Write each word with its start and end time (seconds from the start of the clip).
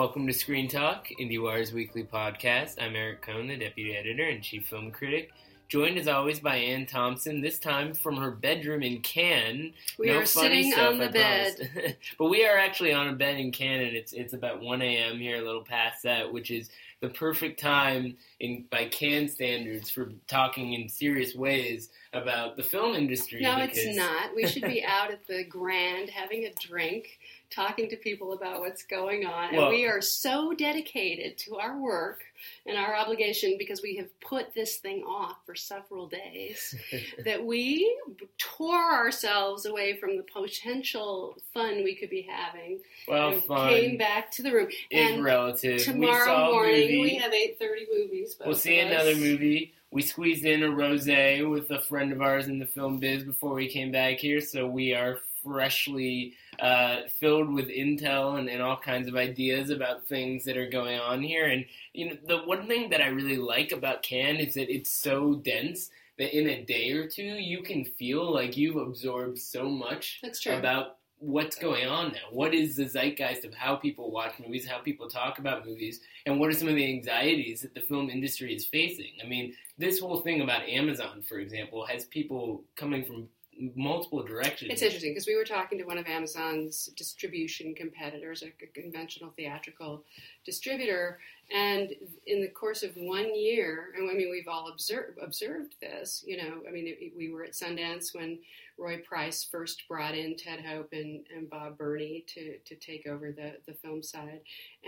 Welcome 0.00 0.26
to 0.28 0.32
Screen 0.32 0.66
Talk, 0.66 1.08
IndieWire's 1.20 1.74
weekly 1.74 2.04
podcast. 2.04 2.82
I'm 2.82 2.96
Eric 2.96 3.20
Kohn, 3.20 3.48
the 3.48 3.56
deputy 3.58 3.94
editor 3.94 4.26
and 4.26 4.42
chief 4.42 4.64
film 4.64 4.92
critic. 4.92 5.30
Joined 5.68 5.98
as 5.98 6.08
always 6.08 6.40
by 6.40 6.56
Anne 6.56 6.86
Thompson, 6.86 7.42
this 7.42 7.58
time 7.58 7.92
from 7.92 8.16
her 8.16 8.30
bedroom 8.30 8.82
in 8.82 9.02
Cannes. 9.02 9.74
We 9.98 10.06
no 10.06 10.20
are 10.20 10.26
funny 10.26 10.62
sitting 10.62 10.72
stuff, 10.72 10.92
on 10.92 10.98
the 11.00 11.04
I 11.04 11.12
bed. 11.12 11.96
but 12.18 12.30
we 12.30 12.46
are 12.46 12.56
actually 12.56 12.94
on 12.94 13.08
a 13.08 13.12
bed 13.12 13.38
in 13.38 13.52
Cannes, 13.52 13.88
and 13.88 13.94
it's 13.94 14.14
it's 14.14 14.32
about 14.32 14.62
1 14.62 14.80
a.m. 14.80 15.18
here, 15.18 15.36
a 15.36 15.44
little 15.44 15.64
past 15.64 16.04
that, 16.04 16.32
which 16.32 16.50
is 16.50 16.70
the 17.00 17.10
perfect 17.10 17.60
time 17.60 18.16
in 18.40 18.64
by 18.70 18.86
Cannes 18.86 19.28
standards 19.28 19.90
for 19.90 20.12
talking 20.26 20.72
in 20.72 20.88
serious 20.88 21.34
ways 21.34 21.90
about 22.14 22.56
the 22.56 22.62
film 22.62 22.94
industry. 22.94 23.42
No, 23.42 23.56
because- 23.56 23.76
it's 23.76 23.96
not. 23.96 24.34
We 24.34 24.46
should 24.46 24.62
be 24.62 24.82
out 24.86 25.10
at 25.10 25.26
the 25.26 25.44
Grand 25.44 26.08
having 26.08 26.46
a 26.46 26.52
drink, 26.58 27.18
talking 27.50 27.88
to 27.90 27.96
people 27.96 28.32
about 28.32 28.60
what's 28.60 28.84
going 28.84 29.26
on. 29.26 29.54
Well- 29.54 29.66
and 29.66 29.74
we 29.76 29.86
are 29.86 30.00
so 30.00 30.52
dedicated 30.52 31.36
to 31.38 31.56
our 31.56 31.78
work 31.78 32.22
and 32.64 32.78
our 32.78 32.96
obligation 32.96 33.56
because 33.58 33.82
we 33.82 33.96
have 33.96 34.08
put 34.20 34.54
this 34.54 34.76
thing 34.76 35.02
off 35.02 35.36
for 35.44 35.54
several 35.54 36.06
days 36.06 36.74
that 37.24 37.44
we 37.44 37.94
tore 38.38 38.92
ourselves 38.92 39.66
away 39.66 39.96
from 39.96 40.16
the 40.16 40.22
potential 40.22 41.36
fun 41.52 41.82
we 41.84 41.94
could 41.94 42.08
be 42.10 42.22
having 42.22 42.78
well, 43.08 43.30
and 43.30 43.42
fun 43.44 43.68
came 43.68 43.96
back 43.98 44.30
to 44.30 44.42
the 44.42 44.52
room. 44.52 44.68
is 44.90 45.10
and 45.10 45.24
relative. 45.24 45.82
tomorrow 45.82 46.52
morning 46.52 47.02
we 47.02 47.16
have 47.16 47.32
8.30 47.32 47.58
movies. 47.92 48.34
both 48.34 48.46
We'll 48.46 48.56
see 48.56 48.78
another 48.78 49.16
movie. 49.16 49.74
We 49.90 50.02
squeezed 50.02 50.44
in 50.44 50.62
a 50.62 50.68
rosé 50.68 51.48
with 51.50 51.70
a 51.72 51.80
friend 51.80 52.12
of 52.12 52.22
ours 52.22 52.46
in 52.46 52.60
the 52.60 52.66
film 52.66 52.98
biz 52.98 53.24
before 53.24 53.54
we 53.54 53.68
came 53.68 53.90
back 53.90 54.18
here, 54.18 54.40
so 54.40 54.66
we 54.66 54.94
are 54.94 55.18
freshly 55.42 56.34
uh, 56.60 57.08
filled 57.18 57.52
with 57.52 57.68
intel 57.68 58.38
and, 58.38 58.48
and 58.48 58.62
all 58.62 58.76
kinds 58.76 59.08
of 59.08 59.16
ideas 59.16 59.70
about 59.70 60.06
things 60.06 60.44
that 60.44 60.56
are 60.56 60.68
going 60.68 60.98
on 60.98 61.22
here. 61.22 61.46
And 61.46 61.64
you 61.92 62.10
know, 62.10 62.16
the 62.26 62.38
one 62.38 62.66
thing 62.66 62.90
that 62.90 63.00
I 63.00 63.06
really 63.06 63.38
like 63.38 63.72
about 63.72 64.02
Cannes 64.02 64.40
is 64.40 64.54
that 64.54 64.72
it's 64.72 64.92
so 64.92 65.36
dense 65.36 65.90
that 66.18 66.36
in 66.36 66.48
a 66.48 66.62
day 66.64 66.92
or 66.92 67.08
two 67.08 67.22
you 67.22 67.62
can 67.62 67.84
feel 67.84 68.30
like 68.32 68.56
you've 68.56 68.76
absorbed 68.76 69.38
so 69.38 69.68
much 69.68 70.20
about 70.46 70.98
what's 71.20 71.56
going 71.56 71.86
on 71.86 72.12
now. 72.12 72.18
What 72.30 72.54
is 72.54 72.76
the 72.76 72.88
zeitgeist 72.88 73.44
of 73.44 73.54
how 73.54 73.76
people 73.76 74.10
watch 74.10 74.34
movies, 74.38 74.66
how 74.66 74.78
people 74.78 75.08
talk 75.08 75.38
about 75.38 75.66
movies, 75.66 76.00
and 76.26 76.40
what 76.40 76.48
are 76.48 76.54
some 76.54 76.68
of 76.68 76.74
the 76.74 76.92
anxieties 76.92 77.60
that 77.60 77.74
the 77.74 77.80
film 77.80 78.08
industry 78.10 78.54
is 78.54 78.64
facing? 78.66 79.12
I 79.22 79.26
mean, 79.26 79.54
this 79.78 80.00
whole 80.00 80.20
thing 80.20 80.40
about 80.40 80.68
Amazon, 80.68 81.22
for 81.26 81.38
example, 81.38 81.84
has 81.86 82.06
people 82.06 82.64
coming 82.74 83.04
from 83.04 83.28
multiple 83.74 84.22
directions. 84.22 84.70
It's 84.72 84.82
interesting 84.82 85.12
because 85.12 85.26
we 85.26 85.36
were 85.36 85.44
talking 85.44 85.78
to 85.78 85.84
one 85.84 85.98
of 85.98 86.06
Amazon's 86.06 86.86
distribution 86.96 87.74
competitors, 87.74 88.42
a, 88.42 88.50
conventional 88.72 89.32
theatrical 89.36 90.04
distributor, 90.44 91.18
and 91.52 91.92
in 92.26 92.40
the 92.40 92.48
course 92.48 92.82
of 92.82 92.92
one 92.96 93.36
year, 93.36 93.88
and 93.96 94.08
I 94.10 94.14
mean 94.14 94.30
we've 94.30 94.48
all 94.48 94.68
observed 94.68 95.18
observed 95.20 95.74
this. 95.80 96.24
You 96.26 96.38
know, 96.38 96.62
I 96.66 96.70
mean 96.70 96.86
it, 96.86 97.12
we 97.16 97.30
were 97.30 97.44
at 97.44 97.52
Sundance 97.52 98.14
when 98.14 98.38
Roy 98.78 98.98
Price 98.98 99.44
first 99.44 99.82
brought 99.88 100.14
in 100.14 100.36
Ted 100.36 100.64
Hope 100.64 100.88
and, 100.92 101.24
and 101.36 101.50
Bob 101.50 101.76
Berney 101.76 102.24
to, 102.28 102.56
to 102.58 102.74
take 102.76 103.06
over 103.06 103.30
the, 103.30 103.56
the 103.66 103.74
film 103.74 104.02
side, 104.02 104.40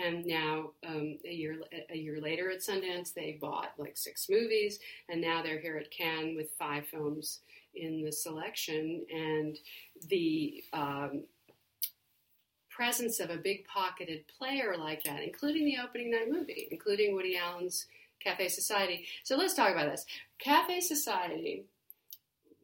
and 0.02 0.24
now 0.24 0.70
um, 0.86 1.18
a 1.26 1.32
year 1.32 1.56
a 1.90 1.96
year 1.96 2.20
later 2.20 2.50
at 2.50 2.60
Sundance 2.60 3.12
they 3.12 3.38
bought 3.40 3.72
like 3.76 3.96
six 3.96 4.28
movies, 4.30 4.78
and 5.08 5.20
now 5.20 5.42
they're 5.42 5.60
here 5.60 5.76
at 5.76 5.90
Cannes 5.90 6.36
with 6.36 6.50
five 6.58 6.86
films 6.86 7.40
in 7.74 8.02
the 8.02 8.12
selection 8.12 9.04
and 9.12 9.58
the 10.08 10.62
um, 10.72 11.24
presence 12.70 13.20
of 13.20 13.30
a 13.30 13.36
big 13.36 13.64
pocketed 13.66 14.24
player 14.38 14.74
like 14.78 15.02
that, 15.04 15.22
including 15.22 15.64
the 15.64 15.76
opening 15.82 16.10
night 16.10 16.30
movie, 16.30 16.68
including 16.70 17.14
Woody 17.14 17.36
Allen's 17.36 17.86
Cafe 18.20 18.48
Society. 18.48 19.06
So 19.24 19.36
let's 19.36 19.54
talk 19.54 19.72
about 19.72 19.90
this. 19.90 20.06
Cafe 20.38 20.80
Society, 20.80 21.64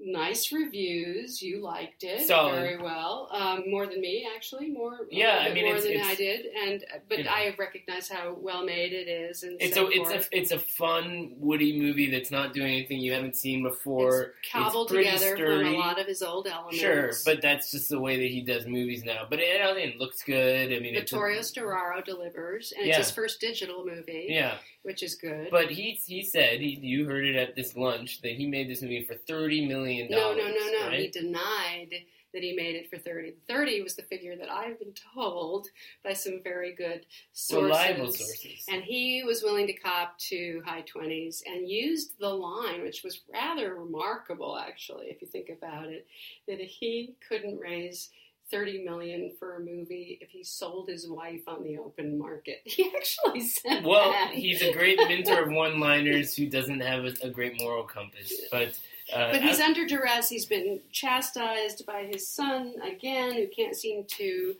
nice 0.00 0.52
reviews. 0.52 1.42
You 1.42 1.60
liked 1.62 2.04
it 2.04 2.26
Solid. 2.26 2.54
very 2.54 2.76
well, 2.78 3.28
um, 3.32 3.64
more 3.68 3.86
than 3.86 4.00
me 4.00 4.28
actually, 4.34 4.68
more 4.70 5.06
Yeah, 5.10 5.38
I 5.48 5.52
mean, 5.52 5.64
more 5.64 5.74
it's- 5.76 5.84
than 5.84 5.92
it's- 5.94 6.08
I 6.10 6.14
did, 6.14 6.46
and 6.46 6.84
but 7.08 7.18
you 7.18 7.24
know. 7.24 7.30
I 7.30 7.54
recognize 7.58 8.08
how 8.08 8.34
well 8.40 8.64
made 8.64 8.92
it 8.92 9.08
is, 9.08 9.42
and 9.42 9.60
It's 9.60 9.74
so 9.74 9.86
a 9.86 9.90
it's 9.90 10.10
a 10.10 10.36
it's 10.36 10.52
a 10.52 10.58
fun 10.58 11.34
Woody 11.38 11.78
movie 11.78 12.10
that's 12.10 12.30
not 12.30 12.54
doing 12.54 12.74
anything 12.74 13.00
you 13.00 13.12
haven't 13.12 13.36
seen 13.36 13.62
before. 13.62 14.34
it's 14.42 14.52
cobbled 14.52 14.88
pretty 14.88 15.04
together 15.10 15.36
from 15.36 15.66
a 15.66 15.78
lot 15.78 15.98
of 16.00 16.06
his 16.06 16.22
old 16.22 16.46
elements. 16.46 16.78
Sure, 16.78 17.12
but 17.24 17.42
that's 17.42 17.70
just 17.70 17.88
the 17.88 17.98
way 18.00 18.16
that 18.16 18.30
he 18.30 18.40
does 18.42 18.66
movies 18.66 19.04
now. 19.04 19.26
But 19.28 19.40
it, 19.40 19.60
it 19.78 19.98
looks 19.98 20.22
good. 20.22 20.72
I 20.72 20.78
mean, 20.78 20.94
it's 20.94 21.10
Vittorio 21.10 21.40
Storaro 21.40 22.04
delivers, 22.04 22.72
and 22.72 22.86
Yeah. 22.86 22.98
it's 22.98 23.08
his 23.08 23.14
first 23.14 23.40
digital 23.40 23.84
movie, 23.84 24.26
yeah. 24.28 24.58
Which 24.88 25.02
is 25.02 25.14
good. 25.14 25.48
But 25.50 25.70
he 25.70 26.00
he 26.06 26.24
said 26.24 26.60
he 26.60 26.78
you 26.80 27.06
heard 27.06 27.26
it 27.26 27.36
at 27.36 27.54
this 27.54 27.76
lunch 27.76 28.22
that 28.22 28.32
he 28.32 28.46
made 28.46 28.70
this 28.70 28.80
movie 28.80 29.04
for 29.04 29.14
thirty 29.14 29.66
million 29.68 30.08
no, 30.10 30.34
dollars. 30.34 30.38
no, 30.38 30.44
no, 30.48 30.80
no. 30.80 30.86
Right? 30.88 31.00
He 31.00 31.08
denied 31.08 31.94
that 32.32 32.42
he 32.42 32.56
made 32.56 32.74
it 32.74 32.88
for 32.88 32.96
thirty. 32.96 33.34
Thirty 33.46 33.82
was 33.82 33.96
the 33.96 34.02
figure 34.04 34.34
that 34.34 34.50
I've 34.50 34.78
been 34.78 34.94
told 35.14 35.68
by 36.02 36.14
some 36.14 36.40
very 36.42 36.74
good 36.74 37.04
sources. 37.34 37.68
Reliable 37.68 38.12
sources. 38.12 38.64
And 38.70 38.82
he 38.82 39.22
was 39.24 39.42
willing 39.42 39.66
to 39.66 39.74
cop 39.74 40.18
to 40.30 40.62
high 40.64 40.84
20s 40.84 41.42
and 41.46 41.68
used 41.68 42.18
the 42.18 42.30
line, 42.30 42.82
which 42.82 43.02
was 43.04 43.20
rather 43.30 43.74
remarkable, 43.74 44.58
actually, 44.58 45.08
if 45.08 45.20
you 45.20 45.28
think 45.28 45.50
about 45.50 45.88
it, 45.88 46.06
that 46.46 46.60
he 46.60 47.14
couldn't 47.28 47.58
raise 47.58 48.08
30 48.50 48.84
million 48.84 49.32
for 49.38 49.56
a 49.56 49.60
movie 49.60 50.18
if 50.20 50.30
he 50.30 50.42
sold 50.42 50.88
his 50.88 51.08
wife 51.08 51.42
on 51.46 51.62
the 51.62 51.78
open 51.78 52.18
market. 52.18 52.60
He 52.64 52.90
actually 52.96 53.40
said 53.42 53.84
well, 53.84 54.10
that. 54.12 54.32
he's 54.32 54.62
a 54.62 54.72
great 54.72 54.98
mentor 54.98 55.42
of 55.44 55.50
one-liners 55.50 56.34
who 56.34 56.46
doesn't 56.46 56.80
have 56.80 57.04
a, 57.04 57.12
a 57.22 57.30
great 57.30 57.60
moral 57.60 57.82
compass. 57.84 58.32
But 58.50 58.68
uh, 59.14 59.32
But 59.32 59.42
he's 59.42 59.60
I- 59.60 59.64
under 59.64 59.86
duress. 59.86 60.28
He's 60.28 60.46
been 60.46 60.80
chastised 60.92 61.84
by 61.86 62.04
his 62.10 62.28
son 62.28 62.74
again, 62.82 63.34
who 63.34 63.46
can't 63.48 63.74
seem 63.76 64.04
to 64.04 64.54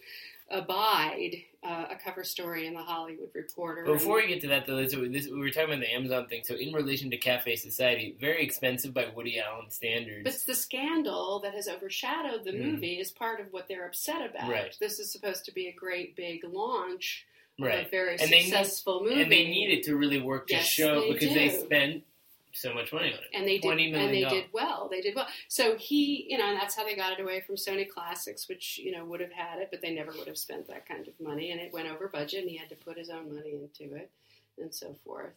abide 0.51 1.37
uh, 1.65 1.87
a 1.91 1.97
cover 1.97 2.23
story 2.23 2.67
in 2.67 2.75
the 2.75 2.83
Hollywood 2.83 3.31
Reporter. 3.35 3.85
Before 3.85 4.17
we 4.17 4.29
get 4.29 4.41
to 4.43 4.49
that, 4.49 4.67
though, 4.67 4.87
so 4.87 5.05
this, 5.09 5.27
we 5.27 5.39
were 5.39 5.51
talking 5.51 5.71
about 5.71 5.81
the 5.81 5.93
Amazon 5.93 6.27
thing. 6.29 6.43
So, 6.45 6.55
in 6.55 6.73
relation 6.73 7.11
to 7.11 7.17
Cafe 7.17 7.57
Society, 7.57 8.15
very 8.21 8.43
expensive 8.43 8.95
by 8.95 9.09
Woody 9.15 9.41
Allen 9.41 9.71
standards. 9.71 10.23
But 10.25 10.41
the 10.47 10.55
scandal 10.55 11.41
that 11.41 11.55
has 11.55 11.67
overshadowed 11.69 12.45
the 12.45 12.53
Mm. 12.53 12.73
movie 12.73 13.01
is 13.01 13.11
part 13.11 13.41
of 13.41 13.53
what 13.53 13.67
they're 13.69 13.87
upset 13.87 14.25
about. 14.31 14.51
Right. 14.51 14.77
This 14.79 14.99
is 15.01 15.11
supposed 15.11 15.45
to 15.47 15.53
be 15.53 15.67
a 15.67 15.73
great 15.73 16.15
big 16.15 16.45
launch 16.45 17.27
right, 17.59 17.87
a 17.87 17.91
very 17.91 18.13
And 18.21 18.31
they 18.31 18.39
need- 18.43 18.51
successful 18.51 19.03
movie. 19.03 19.23
and 19.23 19.33
they 19.33 19.45
need 19.47 19.71
it 19.77 19.83
to 19.85 19.97
really 19.97 20.21
work 20.21 20.47
to 20.49 20.55
Yes, 20.55 20.67
show 20.69 21.13
because 21.13 21.35
they 21.35 21.49
spent 21.51 22.05
so 22.53 22.73
much 22.75 22.93
money 22.93 23.09
on 23.09 23.19
it. 23.19 23.31
and 23.35 23.47
they 23.47 23.59
did, 23.59 23.71
and 23.79 24.13
they 24.15 24.25
did 24.25 24.47
well. 24.53 24.89
They 24.91 25.01
did 25.01 25.15
well. 25.15 25.27
So 25.49 25.77
he, 25.77 26.27
you 26.29 26.39
know, 26.39 26.47
and 26.49 26.59
that's 26.59 26.75
how 26.75 26.85
they 26.85 26.97
got 26.97 27.13
it 27.13 27.21
away 27.23 27.41
from 27.41 27.57
Sony 27.57 27.89
Classics, 27.89 28.49
which 28.49 28.79
you 28.79 28.93
know 28.93 29.05
would 29.05 29.21
have 29.21 29.33
had 29.33 29.59
it, 29.61 29.69
but 29.71 29.81
they 29.83 29.95
never 29.95 30.13
would 30.13 30.27
have 30.29 30.39
spent 30.39 30.67
that 30.69 30.87
kind 30.89 31.07
of 31.07 31.15
money, 31.21 31.51
and 31.51 31.61
it 31.61 31.73
went 31.73 31.89
over 31.89 32.09
budget, 32.09 32.41
and 32.43 32.51
he 32.51 32.57
had 32.57 32.69
to 32.71 32.77
put 32.77 32.97
his 32.99 33.11
own 33.11 33.35
money 33.35 33.53
into 33.53 33.95
it, 33.95 34.11
and 34.59 34.75
so 34.75 34.97
forth. 35.05 35.33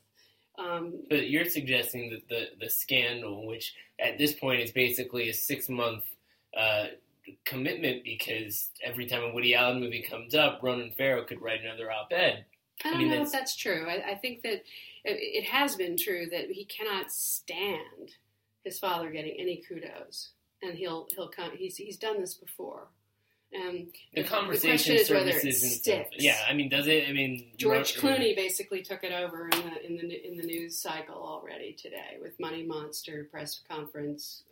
Um, 0.58 1.04
But 1.10 1.30
you're 1.30 1.46
suggesting 1.46 2.10
that 2.12 2.28
the 2.30 2.50
the 2.60 2.70
scandal, 2.70 3.46
which 3.48 3.74
at 4.00 4.18
this 4.18 4.34
point 4.34 4.62
is 4.62 4.72
basically 4.72 5.30
a 5.30 5.34
six 5.34 5.70
month 5.70 6.04
uh, 6.56 6.88
commitment, 7.46 8.04
because 8.04 8.70
every 8.84 9.06
time 9.06 9.24
a 9.24 9.34
Woody 9.34 9.54
Allen 9.56 9.80
movie 9.80 10.02
comes 10.02 10.36
up, 10.36 10.60
Ronan 10.62 10.92
Farrow 10.92 11.24
could 11.24 11.42
write 11.42 11.62
another 11.62 11.92
op 11.92 12.12
ed. 12.12 12.46
I 12.84 12.90
don't 12.90 12.98
mean, 12.98 13.08
know 13.10 13.14
that's- 13.14 13.28
if 13.28 13.34
that's 13.40 13.56
true. 13.56 13.86
I, 13.88 14.12
I 14.12 14.16
think 14.16 14.42
that 14.42 14.64
it, 15.06 15.44
has 15.46 15.76
been 15.76 15.98
true 15.98 16.28
that 16.32 16.50
he 16.52 16.66
cannot 16.66 17.12
stand 17.12 18.12
his 18.64 18.80
father 18.80 19.10
getting 19.10 19.36
any 19.40 19.62
kudos, 19.68 20.32
and 20.62 20.78
he'll 20.78 21.08
he'll 21.16 21.30
come. 21.30 21.52
He's 21.56 21.76
he's 21.78 21.98
done 21.98 22.20
this 22.22 22.34
before. 22.36 22.88
Um, 23.54 23.88
The 24.16 24.22
the 24.22 24.28
conversation 24.28 24.96
is 24.96 25.10
whether 25.10 25.30
it 25.30 25.42
services 25.42 25.64
and 25.64 25.72
stuff. 25.74 26.06
sticks. 26.10 26.24
Yeah, 26.24 26.38
I 26.48 26.54
mean, 26.54 26.70
does 26.70 26.88
it? 26.88 27.10
I 27.10 27.12
mean, 27.12 27.52
George 27.58 27.98
Clooney 27.98 28.34
basically 28.36 28.82
took 28.82 29.04
it 29.04 29.12
over 29.12 29.50
in 29.50 29.50
the 29.50 29.86
in 29.86 29.96
the 29.98 30.28
in 30.28 30.38
the 30.38 30.44
news 30.44 30.80
cycle 30.80 31.16
already 31.16 31.74
today 31.74 32.18
with 32.22 32.40
Money 32.40 32.64
Monster 32.64 33.28
press 33.30 33.60
conference, 33.70 34.44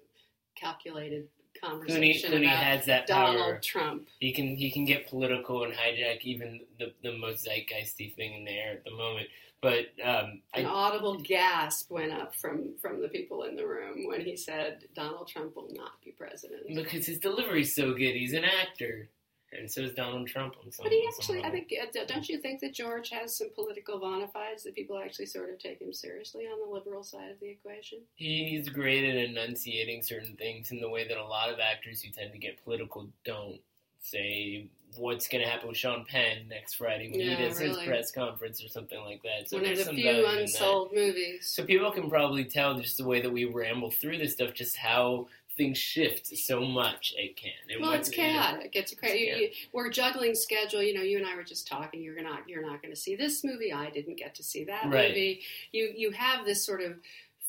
calculated 0.55 1.27
Conversation 1.61 2.31
Clooney 2.31 2.43
about 2.45 2.63
has 2.63 2.85
that 2.85 3.07
Donald 3.07 3.37
power. 3.37 3.59
Trump. 3.63 4.07
He 4.19 4.31
can 4.31 4.55
he 4.55 4.71
can 4.71 4.85
get 4.85 5.07
political 5.07 5.63
and 5.63 5.73
hijack 5.73 6.21
even 6.23 6.61
the 6.79 6.93
the 7.03 7.17
most 7.17 7.45
zeitgeisty 7.45 8.15
thing 8.15 8.33
in 8.33 8.45
the 8.45 8.51
air 8.51 8.73
at 8.73 8.83
the 8.83 8.91
moment. 8.91 9.27
But 9.61 9.87
um, 10.03 10.41
An 10.53 10.65
I, 10.65 10.69
audible 10.69 11.19
gasp 11.19 11.91
went 11.91 12.13
up 12.13 12.33
from 12.35 12.75
from 12.81 13.01
the 13.01 13.09
people 13.09 13.43
in 13.43 13.55
the 13.55 13.67
room 13.67 14.07
when 14.07 14.21
he 14.21 14.37
said 14.37 14.85
Donald 14.95 15.27
Trump 15.27 15.55
will 15.55 15.67
not 15.73 16.01
be 16.03 16.11
president. 16.11 16.61
because 16.73 17.05
his 17.05 17.19
delivery's 17.19 17.75
so 17.75 17.91
good, 17.93 18.15
he's 18.15 18.33
an 18.33 18.45
actor, 18.45 19.09
and 19.51 19.69
so 19.71 19.81
is 19.81 19.93
Donald 19.93 20.27
Trump. 20.27 20.55
On 20.63 20.71
some, 20.71 20.83
But 20.83 20.91
he 20.91 21.07
actually, 21.07 21.43
I 21.43 21.49
think, 21.49 21.73
uh, 21.81 22.05
don't 22.07 22.27
you 22.29 22.37
think 22.39 22.61
that 22.61 22.73
George 22.73 23.09
has 23.09 23.35
some 23.37 23.49
political 23.55 23.99
bona 23.99 24.27
fides 24.27 24.63
that 24.63 24.75
people 24.75 24.97
actually 24.97 25.25
sort 25.25 25.49
of 25.49 25.59
take 25.59 25.81
him 25.81 25.93
seriously 25.93 26.43
on 26.45 26.59
the 26.59 26.73
liberal 26.73 27.03
side 27.03 27.31
of 27.31 27.39
the 27.39 27.49
equation? 27.49 27.99
he's 28.15 28.69
great 28.69 29.03
at 29.03 29.15
enunciating 29.15 30.03
certain 30.03 30.35
things 30.35 30.71
in 30.71 30.79
the 30.81 30.89
way 30.89 31.07
that 31.07 31.17
a 31.17 31.23
lot 31.25 31.49
of 31.49 31.59
actors 31.59 32.01
who 32.01 32.11
tend 32.11 32.31
to 32.31 32.37
get 32.37 32.63
political 32.63 33.07
don't. 33.25 33.59
say 34.01 34.65
what's 34.97 35.27
going 35.27 35.43
to 35.43 35.47
happen 35.49 35.67
with 35.67 35.77
Sean 35.77 36.03
Penn 36.05 36.47
next 36.49 36.75
Friday 36.75 37.11
when 37.11 37.19
Yeah, 37.19 37.35
he 37.35 37.43
does 37.45 37.59
his 37.59 37.77
press 37.77 38.11
conference 38.11 38.63
or 38.63 38.67
something 38.69 38.99
like 39.01 39.21
that. 39.23 39.47
So 39.49 39.57
One 39.57 39.65
of 39.69 39.75
there's 39.75 39.87
the 39.87 39.93
few 39.93 40.03
value 40.03 40.19
in 40.25 40.25
that. 40.35 40.41
unsold 40.41 40.93
movies. 40.95 41.47
So 41.47 41.63
people 41.63 41.91
can 41.91 42.09
probably 42.09 42.45
tell 42.45 42.73
just 42.79 42.97
the 42.97 43.03
way 43.05 43.21
that 43.21 43.29
we 43.31 43.45
ramble 43.45 43.91
through 43.91 44.17
this 44.17 44.33
stuff, 44.33 44.53
just 44.55 44.77
how 44.77 45.27
things 45.59 45.77
shift 45.77 46.25
so 46.25 46.61
much 46.61 47.13
It 47.17 47.35
can. 47.35 47.51
And 47.69 47.81
Well, 47.81 47.91
it's 47.91 48.09
chaotic. 48.09 48.71
It's 48.73 48.95
crazy. 48.95 49.25
Yeah. 49.27 49.35
You, 49.35 49.41
you, 49.41 49.49
we're 49.73 49.89
juggling 49.89 50.33
schedule. 50.33 50.81
You 50.81 50.93
know, 50.95 51.01
you 51.01 51.17
and 51.17 51.27
I 51.27 51.35
were 51.35 51.43
just 51.43 51.67
talking. 51.67 52.01
You're 52.01 52.23
not. 52.23 52.47
You're 52.47 52.65
not 52.65 52.81
going 52.81 52.93
to 52.93 52.99
see 52.99 53.15
this 53.15 53.43
movie. 53.43 53.73
I 53.73 53.89
didn't 53.89 54.17
get 54.17 54.33
to 54.35 54.43
see 54.43 54.63
that 54.63 54.85
Right. 54.85 55.09
movie. 55.09 55.41
You 55.71 55.91
you 55.95 56.11
have 56.11 56.45
this 56.45 56.65
sort 56.65 56.81
of 56.81 56.93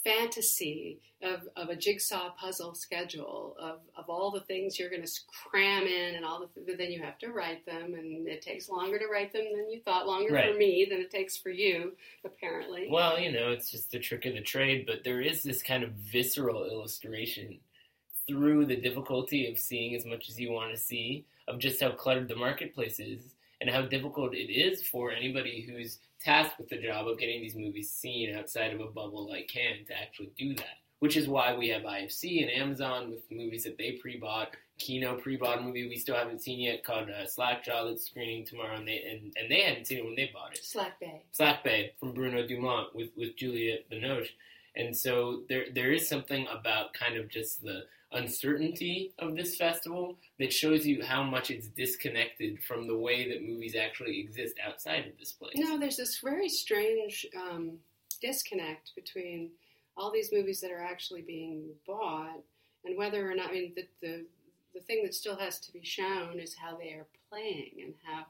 fantasy 0.04 0.98
of, 1.22 1.46
of 1.56 1.68
a 1.68 1.76
jigsaw 1.76 2.30
puzzle 2.30 2.74
schedule 2.74 3.54
of, 3.58 3.80
of 3.96 4.08
all 4.08 4.30
the 4.30 4.40
things 4.40 4.78
you're 4.78 4.88
going 4.88 5.04
to 5.04 5.20
cram 5.50 5.86
in 5.86 6.14
and 6.14 6.24
all 6.24 6.40
the 6.40 6.76
then 6.78 6.90
you 6.90 7.02
have 7.02 7.18
to 7.18 7.28
write 7.28 7.66
them 7.66 7.92
and 7.94 8.26
it 8.26 8.40
takes 8.40 8.70
longer 8.70 8.98
to 8.98 9.06
write 9.12 9.30
them 9.32 9.44
than 9.54 9.70
you 9.70 9.80
thought 9.80 10.06
longer 10.06 10.30
for 10.30 10.56
me 10.56 10.86
than 10.88 11.00
it 11.00 11.10
takes 11.10 11.36
for 11.36 11.50
you 11.50 11.92
apparently 12.24 12.88
Well, 12.90 13.20
you 13.20 13.30
know, 13.30 13.50
it's 13.50 13.70
just 13.70 13.90
the 13.90 13.98
trick 13.98 14.24
of 14.24 14.32
the 14.34 14.40
trade, 14.40 14.86
but 14.86 15.04
there 15.04 15.20
is 15.20 15.42
this 15.42 15.62
kind 15.62 15.84
of 15.84 15.90
visceral 15.90 16.64
illustration 16.64 17.58
through 18.30 18.64
the 18.64 18.76
difficulty 18.76 19.50
of 19.50 19.58
seeing 19.58 19.94
as 19.96 20.06
much 20.06 20.28
as 20.28 20.38
you 20.38 20.52
want 20.52 20.72
to 20.72 20.80
see, 20.80 21.24
of 21.48 21.58
just 21.58 21.80
how 21.82 21.90
cluttered 21.90 22.28
the 22.28 22.36
marketplace 22.36 23.00
is, 23.00 23.34
and 23.60 23.68
how 23.68 23.82
difficult 23.82 24.34
it 24.34 24.52
is 24.52 24.86
for 24.86 25.10
anybody 25.10 25.68
who's 25.68 25.98
tasked 26.22 26.58
with 26.58 26.68
the 26.68 26.80
job 26.80 27.08
of 27.08 27.18
getting 27.18 27.40
these 27.40 27.56
movies 27.56 27.90
seen 27.90 28.34
outside 28.36 28.72
of 28.72 28.80
a 28.80 28.86
bubble 28.86 29.28
like 29.28 29.48
Cannes 29.48 29.86
to 29.88 29.98
actually 30.00 30.30
do 30.38 30.54
that. 30.54 30.78
Which 31.00 31.16
is 31.16 31.28
why 31.28 31.56
we 31.56 31.68
have 31.68 31.82
IFC 31.82 32.42
and 32.42 32.50
Amazon 32.50 33.10
with 33.10 33.30
movies 33.30 33.64
that 33.64 33.78
they 33.78 33.92
pre-bought. 33.92 34.54
Kino 34.78 35.16
pre-bought 35.16 35.58
a 35.58 35.62
movie 35.62 35.88
we 35.88 35.96
still 35.96 36.14
haven't 36.14 36.42
seen 36.42 36.60
yet 36.60 36.84
called 36.84 37.10
uh, 37.10 37.26
Slackjaw 37.26 37.88
that's 37.88 38.06
screening 38.06 38.46
tomorrow, 38.46 38.76
and 38.76 38.86
they 38.86 39.02
and, 39.10 39.32
and 39.36 39.50
they 39.50 39.62
hadn't 39.62 39.86
seen 39.86 39.98
it 39.98 40.04
when 40.04 40.14
they 40.14 40.30
bought 40.32 40.52
it. 40.52 40.64
slack 40.64 41.00
bay 41.00 41.22
Slack 41.32 41.64
Bay 41.64 41.92
from 41.98 42.12
Bruno 42.12 42.46
Dumont 42.46 42.94
with, 42.94 43.10
with 43.16 43.36
Juliette 43.36 43.90
Binoche. 43.90 44.30
And 44.76 44.96
so 44.96 45.42
there 45.48 45.66
there 45.74 45.92
is 45.92 46.08
something 46.08 46.46
about 46.48 46.94
kind 46.94 47.16
of 47.16 47.28
just 47.28 47.62
the 47.62 47.84
uncertainty 48.12 49.12
of 49.18 49.36
this 49.36 49.56
festival 49.56 50.16
that 50.38 50.52
shows 50.52 50.86
you 50.86 51.02
how 51.02 51.22
much 51.22 51.50
it's 51.50 51.68
disconnected 51.68 52.62
from 52.62 52.86
the 52.86 52.96
way 52.96 53.28
that 53.28 53.46
movies 53.46 53.76
actually 53.76 54.18
exist 54.18 54.56
outside 54.66 55.06
of 55.06 55.18
this 55.18 55.32
place. 55.32 55.54
No, 55.56 55.78
there's 55.78 55.96
this 55.96 56.18
very 56.18 56.48
strange 56.48 57.26
um, 57.36 57.78
disconnect 58.20 58.92
between 58.94 59.50
all 59.96 60.10
these 60.10 60.32
movies 60.32 60.60
that 60.60 60.70
are 60.70 60.82
actually 60.82 61.22
being 61.22 61.64
bought 61.86 62.40
and 62.84 62.96
whether 62.96 63.30
or 63.30 63.34
not. 63.34 63.50
I 63.50 63.52
mean, 63.52 63.72
the 63.76 63.86
the 64.00 64.24
the 64.74 64.80
thing 64.80 65.02
that 65.04 65.14
still 65.14 65.36
has 65.36 65.58
to 65.60 65.72
be 65.72 65.84
shown 65.84 66.38
is 66.38 66.54
how 66.54 66.76
they 66.76 66.90
are 66.90 67.06
playing 67.28 67.72
and 67.82 67.94
how 68.04 68.26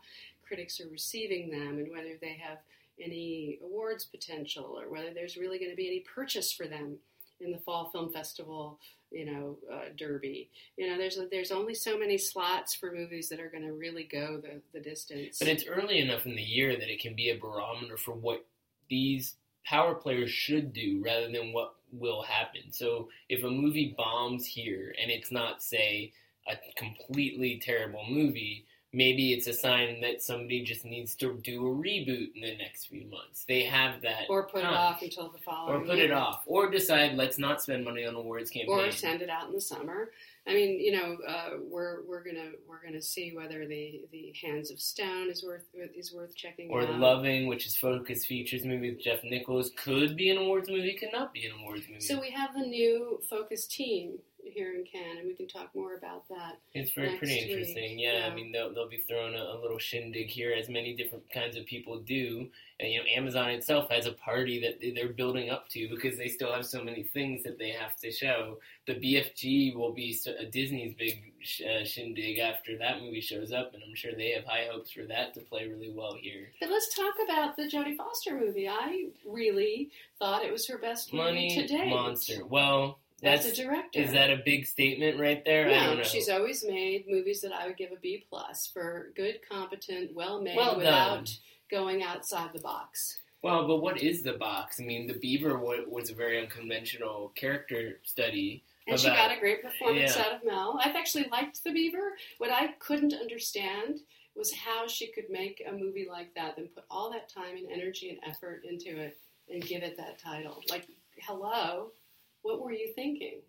critics 0.47 0.81
are 0.81 0.89
receiving 0.89 1.51
them 1.51 1.79
and 1.79 1.91
whether 1.91 2.17
they 2.21 2.41
have 2.43 2.59
any 3.01 3.59
awards 3.63 4.05
potential 4.05 4.79
or 4.79 4.91
whether 4.91 5.13
there's 5.13 5.37
really 5.37 5.59
going 5.59 5.71
to 5.71 5.77
be 5.77 5.87
any 5.87 6.01
purchase 6.01 6.53
for 6.53 6.67
them 6.67 6.97
in 7.41 7.53
the 7.53 7.59
fall 7.59 7.91
film 7.91 8.11
festival 8.11 8.79
you 9.11 9.25
know 9.27 9.57
uh, 9.73 9.89
derby 9.97 10.51
you 10.77 10.89
know 10.89 10.97
there's 10.97 11.19
there's 11.31 11.51
only 11.51 11.75
so 11.75 11.99
many 11.99 12.17
slots 12.17 12.75
for 12.75 12.93
movies 12.93 13.29
that 13.29 13.41
are 13.41 13.51
going 13.51 13.65
to 13.65 13.73
really 13.73 14.05
go 14.05 14.41
the, 14.41 14.61
the 14.73 14.81
distance 14.81 15.39
But 15.39 15.49
it's 15.49 15.67
early 15.67 15.99
enough 16.01 16.27
in 16.27 16.37
the 16.37 16.43
year 16.43 16.77
that 16.77 16.93
it 16.93 17.01
can 17.01 17.15
be 17.15 17.31
a 17.31 17.39
barometer 17.39 17.97
for 17.97 18.13
what 18.13 18.45
these 18.89 19.37
power 19.65 19.95
players 19.95 20.31
should 20.31 20.73
do 20.73 21.01
rather 21.05 21.31
than 21.31 21.53
what 21.53 21.75
will 21.93 22.23
happen. 22.23 22.73
So 22.73 23.09
if 23.29 23.45
a 23.45 23.51
movie 23.51 23.95
bombs 23.97 24.47
here 24.47 24.95
and 25.01 25.11
it's 25.11 25.31
not, 25.31 25.63
say, 25.63 26.13
a 26.49 26.57
completely 26.77 27.61
terrible 27.63 28.05
movie, 28.09 28.67
maybe 28.93 29.33
it's 29.33 29.47
a 29.47 29.53
sign 29.53 30.01
that 30.01 30.23
somebody 30.23 30.63
just 30.63 30.85
needs 30.85 31.15
to 31.17 31.35
do 31.43 31.67
a 31.67 31.71
reboot 31.71 32.35
in 32.35 32.41
the 32.43 32.57
next 32.57 32.87
few 32.87 33.07
months. 33.07 33.45
They 33.47 33.63
have 33.63 34.03
that. 34.03 34.25
or 34.29 34.47
put 34.49 34.61
it 34.61 34.67
off 34.67 35.03
until 35.03 35.29
the 35.29 35.39
Or 35.39 35.43
following 35.43 35.87
put 35.87 35.99
it 35.99 36.11
off. 36.11 36.43
Or 36.47 36.71
decide, 36.71 37.17
let's 37.17 37.39
not 37.39 37.63
spend 37.63 37.85
money 37.85 38.05
on 38.05 38.15
awards 38.15 38.51
campaign. 38.51 38.71
or 38.79 38.91
send 38.91 39.23
it 39.23 39.31
out 39.31 39.49
in 39.49 39.55
the 39.55 39.61
summer. 39.61 40.11
I 40.47 40.55
mean, 40.55 40.81
you 40.81 40.93
know, 40.93 41.19
uh, 41.29 41.51
we're 41.71 42.03
we're 42.09 42.25
gonna 42.25 42.53
we're 42.67 42.83
gonna 42.83 43.03
see 43.03 43.37
whether 43.37 43.67
the, 43.67 44.07
the 44.11 44.33
Hands 44.43 44.71
of 44.71 44.81
Stone 44.81 45.29
is 45.31 45.45
worth 45.45 45.67
is 45.95 46.13
worth 46.15 46.35
checking 46.35 46.71
Or 46.71 46.81
out. 46.83 46.99
Loving, 46.99 47.47
which 47.47 47.67
is 47.67 47.77
Focus 47.77 48.25
Features 48.25 48.65
movie 48.65 48.91
with 48.91 49.03
Jeff 49.03 49.23
Nichols, 49.23 49.71
could 49.77 50.17
be 50.17 50.31
an 50.31 50.39
awards 50.39 50.69
movie, 50.71 50.95
could 50.99 51.13
not 51.13 51.35
be 51.35 51.45
an 51.47 51.53
awards 51.61 51.85
movie. 51.89 52.01
So 52.01 52.19
we 52.19 52.31
have 52.31 52.55
the 52.55 52.67
new 52.67 53.21
Focus 53.29 53.67
team 53.67 54.19
here 54.53 54.73
in 54.75 54.85
Cannes, 54.85 55.19
and 55.19 55.27
we 55.27 55.35
can 55.35 55.47
talk 55.49 55.75
more 55.75 55.95
about 55.95 56.29
that. 56.29 56.59
It's 56.75 56.93
very 56.93 57.17
pretty 57.17 57.35
week, 57.35 57.51
interesting. 57.51 57.99
Yeah, 57.99 58.19
yeah. 58.21 58.27
I 58.27 58.35
mean 58.35 58.53
they'll 58.53 58.73
they'll 58.75 58.89
be 58.89 58.99
throwing 59.09 59.35
a, 59.35 59.43
a 59.43 59.59
little 59.61 59.79
shindig 59.79 60.29
here, 60.29 60.53
as 60.57 60.69
many 60.69 60.95
different 60.95 61.29
kinds 61.33 61.57
of 61.57 61.67
people 61.67 61.99
do. 62.01 62.49
And 62.79 62.91
you 62.93 62.99
know, 62.99 63.05
Amazon 63.15 63.51
itself 63.51 63.91
has 63.91 64.07
a 64.07 64.13
party 64.13 64.61
that 64.61 64.81
they- 64.81 64.91
they're 64.93 65.09
building 65.13 65.51
up 65.51 65.69
to 65.71 65.89
because 65.89 66.17
they 66.17 66.29
still 66.29 66.53
have 66.53 66.65
so 66.65 66.83
many 66.83 67.03
things 67.03 67.43
that 67.43 67.59
they 67.59 67.71
have 67.71 67.95
to 67.99 68.11
show. 68.11 68.59
The 68.87 68.95
BFG 68.95 69.75
will 69.77 69.93
be 69.93 70.17
Disney's 70.51 70.95
big 70.95 71.33
sh- 71.41 71.61
uh, 71.63 71.85
shindig 71.85 72.39
after 72.39 72.79
that 72.79 73.01
movie 73.03 73.21
shows 73.21 73.53
up, 73.53 73.75
and 73.75 73.83
I'm 73.87 73.95
sure 73.95 74.13
they 74.15 74.31
have 74.31 74.45
high 74.45 74.67
hopes 74.71 74.91
for 74.93 75.03
that 75.05 75.35
to 75.35 75.41
play 75.41 75.69
really 75.69 75.91
well 75.91 76.15
here. 76.19 76.49
But 76.59 76.71
let's 76.71 76.95
talk 76.95 77.15
about 77.23 77.57
the 77.57 77.65
Jodie 77.65 77.97
Foster 77.97 78.39
movie. 78.41 78.67
I 78.69 79.09
really 79.27 79.91
thought 80.19 80.43
it 80.45 80.51
was 80.51 80.67
her 80.69 80.79
best 80.79 81.13
movie 81.13 81.25
Money 81.25 81.55
to 81.57 81.67
date. 81.67 81.89
Monster. 81.89 82.45
Well, 82.47 82.99
As 83.23 83.45
that's 83.45 83.59
a 83.59 83.63
director. 83.63 84.01
is 84.01 84.13
that 84.13 84.31
a 84.31 84.37
big 84.45 84.67
statement 84.67 85.19
right 85.21 85.45
there? 85.45 85.67
I 85.67 85.71
don't 85.71 85.87
No, 85.87 85.95
know. 85.97 86.03
she's 86.03 86.29
always 86.29 86.65
made 86.65 87.07
movies 87.09 87.41
that 87.43 87.53
I 87.53 87.67
would 87.67 87.77
give 87.77 87.93
a 87.93 87.97
B 87.97 88.25
plus 88.29 88.67
for 88.67 89.13
good, 89.15 89.41
competent, 89.49 90.15
well 90.15 90.41
made, 90.41 90.57
Well 90.57 90.77
without 90.77 91.31
going 91.71 92.03
outside 92.03 92.53
the 92.55 92.61
box. 92.61 93.19
Well, 93.43 93.67
but 93.67 93.77
what 93.79 94.03
is 94.03 94.23
the 94.23 94.35
box? 94.35 94.81
I 94.81 94.85
mean, 94.85 95.07
the 95.07 95.15
Beaver 95.19 95.59
was 95.59 96.11
a 96.11 96.15
very 96.15 96.41
unconventional 96.41 97.33
character 97.35 98.01
study. 98.05 98.63
And 98.87 98.99
she 98.99 99.09
got 99.09 99.35
a 99.35 99.39
great 99.39 99.63
performance 99.63 100.17
Yeah. 100.17 100.23
out 100.23 100.33
of 100.35 100.45
Mel. 100.45 100.81
I've 100.83 100.97
actually 100.97 101.25
liked 101.31 101.63
the 101.65 101.73
Beaver. 101.73 102.17
What 102.39 102.51
I 102.51 102.69
couldn't 102.79 103.15
understand 103.15 104.01
was 104.35 104.53
how 104.53 104.87
she 104.89 105.07
could 105.09 105.29
make 105.31 105.63
a 105.67 105.73
movie 105.73 106.07
like 106.09 106.35
that 106.35 106.57
and 106.59 106.75
put 106.75 106.85
all 106.91 107.11
that 107.13 107.29
time 107.29 107.57
and 107.57 107.71
energy 107.71 108.11
and 108.11 108.19
effort 108.27 108.65
into 108.65 108.97
it 108.99 109.17
and 109.49 109.63
give 109.67 109.83
it 109.83 109.97
that 109.97 110.19
title. 110.19 110.63
Like, 110.71 110.87
hello, 111.21 111.93
what 112.43 112.63
were 112.63 112.73
you 112.73 112.93
thinking? 112.95 113.41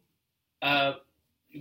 Uh, 0.61 0.93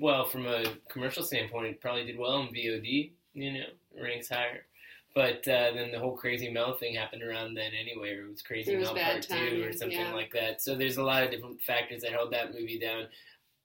well, 0.01 0.27
from 0.27 0.47
a 0.47 0.65
commercial 0.89 1.23
standpoint, 1.23 1.67
it 1.67 1.81
probably 1.81 2.05
did 2.05 2.19
well 2.19 2.41
in 2.41 2.49
VOD. 2.49 3.13
You 3.35 3.53
know, 3.53 4.03
ranks 4.03 4.29
higher. 4.29 4.65
But 5.15 5.47
uh, 5.49 5.73
then 5.75 5.91
the 5.91 5.99
whole 5.99 6.17
Crazy 6.17 6.51
Mel 6.51 6.77
thing 6.77 6.95
happened 6.95 7.23
around 7.23 7.55
then 7.55 7.73
anyway, 7.79 8.13
or 8.15 8.27
it 8.27 8.31
was 8.31 8.43
Crazy 8.43 8.73
It 8.73 8.79
was 8.79 8.93
Mel 8.93 9.03
Part 9.03 9.23
Two 9.23 9.65
or 9.67 9.73
something 9.73 9.99
yeah. 9.99 10.15
like 10.15 10.33
that. 10.33 10.63
So 10.63 10.77
there's 10.77 10.99
a 10.99 11.03
lot 11.03 11.25
of 11.25 11.31
different 11.31 11.61
factors 11.63 12.03
that 12.03 12.13
held 12.13 12.33
that 12.33 12.55
movie 12.55 12.79
down. 12.79 13.07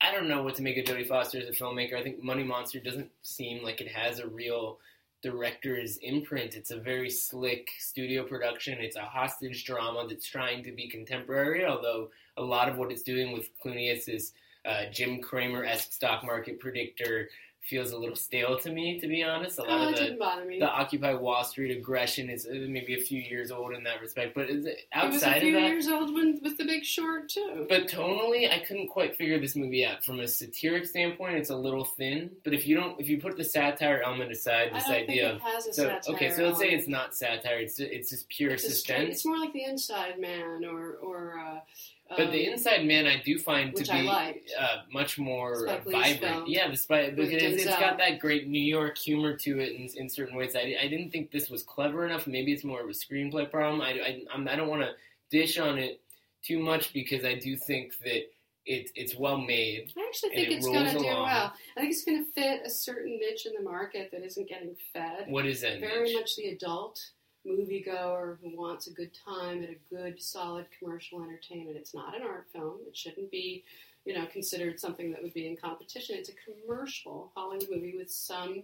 I 0.01 0.12
don't 0.12 0.27
know 0.27 0.43
what 0.43 0.55
to 0.55 0.63
make 0.63 0.77
of 0.77 0.86
Jodie 0.86 1.07
Foster 1.07 1.39
as 1.39 1.48
a 1.48 1.51
filmmaker. 1.51 1.95
I 1.95 2.03
think 2.03 2.22
Money 2.22 2.43
Monster 2.43 2.79
doesn't 2.79 3.10
seem 3.22 3.63
like 3.63 3.79
it 3.79 3.88
has 3.88 4.19
a 4.19 4.27
real 4.27 4.79
director's 5.22 5.98
imprint. 5.98 6.55
It's 6.55 6.72
a 6.72 6.79
very 6.79 7.10
slick 7.10 7.69
studio 7.79 8.24
production. 8.24 8.79
It's 8.79 8.95
a 8.95 9.01
hostage 9.01 9.65
drama 9.65 10.05
that's 10.07 10.27
trying 10.27 10.63
to 10.63 10.72
be 10.72 10.88
contemporary, 10.88 11.65
although 11.65 12.10
a 12.38 12.44
lot 12.44 12.70
of 12.70 12.77
what 12.77 12.92
it's 12.92 13.04
doing 13.04 13.32
with 13.34 13.50
as 13.65 14.06
this 14.06 14.34
uh, 14.65 14.86
Jim 14.92 15.22
Cramer 15.22 15.63
esque 15.63 15.94
stock 15.94 16.24
market 16.24 16.60
predictor 16.60 17.30
feels 17.62 17.92
a 17.94 17.98
little 17.98 18.15
stale 18.15 18.60
to 18.60 18.70
me, 18.72 19.00
to 19.00 19.08
be 19.08 19.24
honest. 19.24 19.58
A 19.58 19.63
lot 19.63 19.70
Oh, 19.72 19.89
of 19.89 19.96
the 19.96 20.01
didn't 20.01 20.20
bother 20.20 20.46
me. 20.46 20.60
the 20.60 20.70
Occupy 20.70 21.15
Wall 21.15 21.44
Street 21.44 21.75
aggression 21.75 22.30
is 22.30 22.46
uh, 22.46 22.54
maybe 22.54 22.94
a 22.94 23.00
few 23.01 23.20
years 23.20 23.50
old 23.50 23.74
in 23.74 23.84
that 23.86 24.01
respect, 24.01 24.36
but 24.36 24.51
is 24.51 24.68
it 24.68 24.88
it 24.96 25.12
was 25.12 25.24
a 25.24 25.25
outside 25.27 25.42
few 25.42 25.56
of 25.56 25.62
that? 25.63 25.68
years 25.70 25.88
old 25.88 26.13
when, 26.13 26.39
with 26.44 26.58
The 26.58 26.63
Big 26.65 26.84
Short, 26.86 27.27
too. 27.30 27.65
But 27.68 27.88
tonally, 27.88 28.51
I 28.51 28.60
couldn't 28.60 28.89
quite 28.89 29.15
figure 29.15 29.39
this 29.39 29.56
movie 29.56 29.84
out. 29.84 30.04
From 30.04 30.20
a 30.20 30.27
satiric 30.27 30.86
standpoint, 30.86 31.38
it's 31.38 31.50
a 31.50 31.56
little 31.56 31.86
thin. 31.86 32.30
But 32.44 32.54
if 32.54 32.68
you 32.68 32.75
don't, 32.75 33.00
if 33.01 33.10
you 33.10 33.20
put 33.20 33.36
the 33.36 33.44
satire 33.44 34.00
element 34.06 34.32
aside, 34.32 34.70
I 34.72 34.74
this 34.75 34.84
don't 34.84 34.94
idea 34.96 35.30
think 35.30 35.42
it 35.42 35.42
has 35.42 35.65
a 35.65 35.70
of 35.70 35.75
so 35.75 35.84
satire 35.88 36.15
okay, 36.15 36.32
so 36.32 36.44
let's 36.44 36.60
say 36.60 36.70
it's 36.70 36.88
not 36.88 37.15
satire. 37.15 37.58
It's 37.58 37.80
it's 37.80 38.12
just 38.12 38.30
pure 38.30 38.51
It's, 38.51 38.63
a 38.65 38.70
straight, 38.72 38.98
suspense. 38.98 39.15
it's 39.15 39.25
more 39.25 39.39
like 39.39 39.54
The 39.54 39.63
Inside 39.63 40.20
Man 40.20 40.65
or. 40.65 40.98
or 41.01 41.39
uh, 41.39 41.60
But 42.09 42.31
the 42.31 42.47
um, 42.47 42.53
Inside 42.53 42.85
Man, 42.85 43.07
I 43.07 43.21
do 43.24 43.39
find 43.39 43.75
to 43.75 43.83
be 43.83 44.07
uh, 44.07 44.77
much 44.93 45.17
more 45.17 45.67
uh, 45.67 45.79
vibrant. 45.85 46.47
Yeah, 46.47 46.69
the 46.69 46.77
Spike 46.77 47.15
because 47.15 47.33
it's 47.33 47.65
Denzel. 47.65 47.79
got 47.79 47.97
that 47.97 48.19
great 48.19 48.47
New 48.47 48.62
York 48.62 48.97
humor 48.97 49.35
to 49.38 49.59
it 49.59 49.74
in, 49.74 49.89
in 49.95 50.09
certain 50.09 50.35
ways. 50.35 50.55
I, 50.55 50.75
I 50.81 50.88
didn't 50.88 51.09
think 51.09 51.31
this 51.31 51.50
was 51.50 51.63
clever 51.63 52.05
enough. 52.05 52.27
Maybe 52.27 52.53
it's 52.53 52.63
more 52.63 52.81
of 52.81 52.88
a 52.88 52.91
screenplay 52.91 53.50
problem. 53.50 53.81
I, 53.81 53.89
I, 53.89 54.21
I'm, 54.31 54.47
I 54.47 54.55
don't 54.55 54.67
want 54.67 54.83
to 54.83 54.91
dish 55.31 55.57
on 55.57 55.79
it 55.79 56.00
too 56.43 56.59
much 56.59 56.93
because 56.93 57.25
I 57.25 57.39
do 57.39 57.57
think 57.57 57.97
that 58.00 58.29
it, 58.67 58.91
it's 58.95 59.15
well 59.15 59.39
made. 59.39 59.91
I 59.97 60.05
actually 60.07 60.29
think 60.29 60.50
it 60.50 60.53
it's 60.53 60.67
going 60.67 60.85
to 60.85 61.00
do 61.00 61.05
well. 61.05 61.53
I 61.75 61.79
think 61.79 61.91
it's 61.91 62.03
going 62.03 62.24
to 62.24 62.31
fit 62.31 62.62
a 62.65 62.69
certain 62.69 63.19
niche 63.19 63.47
in 63.47 63.53
the 63.57 63.67
market 63.67 64.09
that 64.12 64.24
isn't 64.24 64.47
getting 64.47 64.75
fed. 64.93 65.25
What 65.27 65.45
is 65.45 65.62
that? 65.62 65.79
Very 65.79 66.09
niche? 66.09 66.15
much 66.15 66.35
the 66.35 66.50
adult 66.50 67.00
moviegoer 67.46 68.38
who 68.42 68.56
wants 68.58 68.88
a 68.88 68.92
good 68.92 69.12
time 69.14 69.64
at 69.64 69.70
a 69.70 69.78
good, 69.90 70.22
solid 70.22 70.66
commercial 70.78 71.22
entertainment. 71.24 71.78
It's 71.78 71.94
not 71.94 72.16
an 72.16 72.24
art 72.24 72.48
film. 72.52 72.80
It 72.88 72.96
shouldn't 72.96 73.32
be, 73.32 73.64
you 74.06 74.14
know, 74.14 74.25
considered 74.28 74.80
something 74.80 75.12
that 75.12 75.22
would 75.24 75.34
be 75.34 75.48
in 75.48 75.56
competition. 75.58 76.16
It's 76.18 76.30
a 76.30 76.34
commercial 76.66 77.32
Hollywood 77.36 77.70
movie 77.72 77.96
with 77.98 78.12
some 78.12 78.64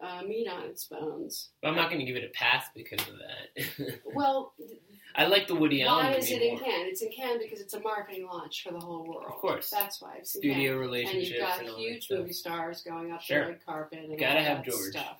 uh, 0.00 0.22
meat 0.22 0.46
on 0.48 0.62
its 0.64 0.84
bones. 0.84 1.50
But 1.62 1.68
I'm 1.68 1.76
not 1.76 1.88
going 1.90 2.00
to 2.00 2.06
give 2.06 2.16
it 2.16 2.24
a 2.24 2.28
pass 2.38 2.66
because 2.74 3.00
of 3.08 3.14
that. 3.18 3.98
Well, 4.14 4.54
I 5.14 5.26
like 5.26 5.46
the 5.46 5.54
Woody 5.54 5.82
Allen 5.82 6.06
why 6.06 6.12
is 6.14 6.30
it 6.30 6.40
in 6.42 6.54
more. 6.54 6.60
Cannes? 6.60 6.86
It's 6.88 7.02
in 7.02 7.10
Cannes 7.10 7.38
because 7.42 7.60
it's 7.60 7.74
a 7.74 7.80
marketing 7.80 8.26
launch 8.26 8.62
for 8.62 8.72
the 8.72 8.78
whole 8.78 9.04
world. 9.06 9.24
Of 9.28 9.34
course. 9.34 9.70
That's 9.70 10.00
why 10.00 10.16
it's 10.18 10.34
in 10.36 10.42
Cannes. 10.42 10.52
Studio 10.54 10.82
And 10.92 11.22
you've 11.22 11.38
got 11.40 11.60
and 11.60 11.68
huge 11.70 12.08
movie 12.10 12.32
stars 12.32 12.82
going 12.82 13.12
up 13.12 13.20
Sure. 13.22 13.44
the 13.44 13.50
red 13.52 13.64
carpet 13.66 13.98
and 14.00 14.18
Gotta 14.18 14.38
all 14.38 14.44
have 14.44 14.56
that 14.64 14.70
George. 14.70 14.90
stuff. 14.92 15.18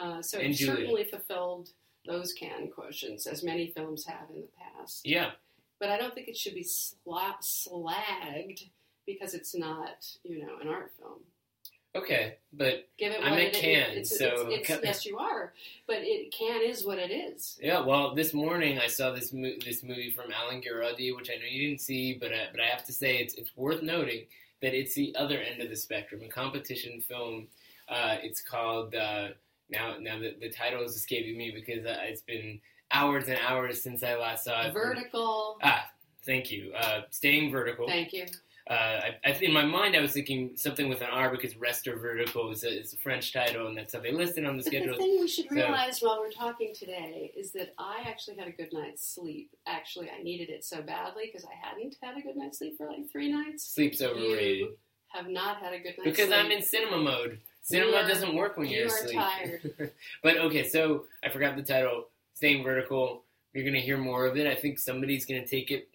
Uh, 0.00 0.22
so 0.22 0.38
And 0.38 0.52
it 0.52 0.54
Julia. 0.56 0.76
certainly 0.76 1.04
fulfilled 1.04 1.70
those 2.06 2.32
Cannes 2.32 2.70
quotients, 2.76 3.26
as 3.26 3.42
many 3.42 3.68
films 3.68 4.04
have 4.06 4.28
in 4.34 4.42
the 4.42 4.48
past. 4.78 5.06
Yeah, 5.06 5.32
But 5.80 5.88
I 5.90 5.98
don't 5.98 6.14
think 6.14 6.28
it 6.28 6.36
should 6.36 6.54
be 6.54 6.64
sla- 6.64 7.40
slagged 7.42 8.68
because 9.06 9.34
it's 9.34 9.54
not, 9.54 10.06
you 10.22 10.44
know, 10.44 10.58
an 10.60 10.68
art 10.68 10.92
film. 10.98 11.20
okay, 11.96 12.36
but 12.52 12.88
Give 12.98 13.12
it 13.12 13.20
I'm 13.22 13.32
at 13.34 13.38
it. 13.38 13.52
Cannes, 13.54 13.96
It's, 13.98 14.18
so- 14.18 14.48
it's, 14.50 14.68
it's, 14.70 14.80
yes, 14.84 15.06
you 15.06 15.18
are. 15.18 15.52
But 15.86 15.98
it 16.00 16.32
can 16.32 16.60
is 16.62 16.84
what 16.84 16.98
it 16.98 17.10
is. 17.10 17.58
yeah. 17.62 17.80
Well, 17.84 18.14
this 18.14 18.32
morning 18.34 18.78
I 18.78 18.86
saw 18.86 19.12
this 19.12 19.32
mo- 19.32 19.58
this 19.64 19.82
movie 19.82 20.10
from 20.10 20.26
Alain 20.32 20.62
Guiraudie, 20.62 21.14
which 21.16 21.30
I 21.30 21.34
know 21.38 21.46
you 21.48 21.68
didn't 21.68 21.80
see, 21.82 22.14
but 22.14 22.32
I, 22.32 22.48
but 22.50 22.60
I 22.60 22.66
have 22.66 22.84
to 22.86 22.92
say 22.92 23.18
it's 23.18 23.34
it's 23.34 23.56
worth 23.56 23.82
noting 23.82 24.24
that 24.62 24.74
it's 24.74 24.94
the 24.94 25.14
other 25.16 25.38
end 25.38 25.60
of 25.62 25.68
the 25.70 25.76
spectrum, 25.76 26.22
a 26.24 26.28
competition 26.28 27.00
film. 27.00 27.46
Uh, 27.88 28.16
it's 28.22 28.40
called 28.40 28.94
uh, 28.94 29.28
now 29.70 29.96
now 30.00 30.18
the, 30.18 30.34
the 30.40 30.50
title 30.50 30.82
is 30.82 30.96
escaping 30.96 31.36
me 31.36 31.50
because 31.54 31.84
uh, 31.86 31.96
it's 32.02 32.22
been 32.22 32.60
hours 32.92 33.28
and 33.28 33.38
hours 33.46 33.82
since 33.82 34.02
I 34.02 34.16
last 34.16 34.44
saw 34.44 34.66
it. 34.66 34.72
Vertical. 34.74 35.58
Ah, 35.62 35.86
thank 36.24 36.50
you. 36.50 36.72
Uh, 36.78 37.02
staying 37.10 37.50
vertical. 37.50 37.86
Thank 37.88 38.12
you. 38.12 38.26
Uh, 38.70 38.72
I, 38.72 39.10
I, 39.26 39.30
in 39.42 39.52
my 39.52 39.64
mind, 39.64 39.94
I 39.94 40.00
was 40.00 40.12
thinking 40.12 40.52
something 40.56 40.88
with 40.88 41.02
an 41.02 41.08
R 41.12 41.30
because 41.30 41.54
Rester 41.54 41.96
Vertical 41.98 42.50
is 42.50 42.64
a, 42.64 42.68
is 42.80 42.94
a 42.94 42.96
French 42.96 43.30
title, 43.30 43.66
and 43.66 43.76
that's 43.76 43.92
how 43.92 44.00
they 44.00 44.10
listed 44.10 44.46
on 44.46 44.56
the 44.56 44.62
But 44.62 44.70
the 44.72 44.78
schedule. 44.78 44.96
thing 44.96 45.18
we 45.20 45.28
should 45.28 45.48
So- 45.50 45.54
realize 45.54 46.00
while 46.00 46.18
we're 46.18 46.30
talking 46.30 46.72
today 46.74 47.30
is 47.36 47.52
that 47.52 47.74
I 47.78 48.02
actually 48.06 48.36
had 48.38 48.48
a 48.48 48.52
good 48.52 48.72
night's 48.72 49.06
sleep. 49.06 49.50
Actually, 49.66 50.08
I 50.18 50.22
needed 50.22 50.48
it 50.48 50.64
so 50.64 50.80
badly 50.80 51.24
because 51.26 51.44
I 51.44 51.54
hadn't 51.62 51.96
had 52.02 52.16
a 52.16 52.22
good 52.22 52.36
night's 52.36 52.56
sleep 52.58 52.78
for 52.78 52.86
like 52.86 53.10
three 53.12 53.30
nights. 53.30 53.64
Sleep's 53.66 54.00
overrated 54.00 54.58
You 54.60 54.78
have 55.08 55.28
not 55.28 55.58
had 55.58 55.74
a 55.74 55.78
good 55.78 55.98
night's 55.98 56.04
because 56.04 56.16
sleep. 56.16 56.28
Because 56.30 56.44
I'm 56.46 56.50
in 56.50 56.62
cinema 56.62 57.02
mode. 57.02 57.40
Cinema 57.64 57.96
are- 57.96 58.06
doesn't 58.08 58.34
work 58.34 58.56
when 58.56 58.68
you 58.68 58.78
you're 58.78 58.86
asleep. 58.86 59.16
tired. 59.16 59.92
but 60.22 60.36
okay, 60.36 60.68
so 60.68 61.06
I 61.24 61.30
forgot 61.30 61.56
the 61.56 61.62
title. 61.62 62.08
Staying 62.34 62.62
vertical. 62.62 63.24
You're 63.52 63.64
gonna 63.64 63.80
hear 63.80 63.96
more 63.98 64.26
of 64.26 64.36
it. 64.36 64.46
I 64.46 64.54
think 64.54 64.78
somebody's 64.78 65.24
gonna 65.26 65.46
take 65.46 65.70
it 65.70 65.88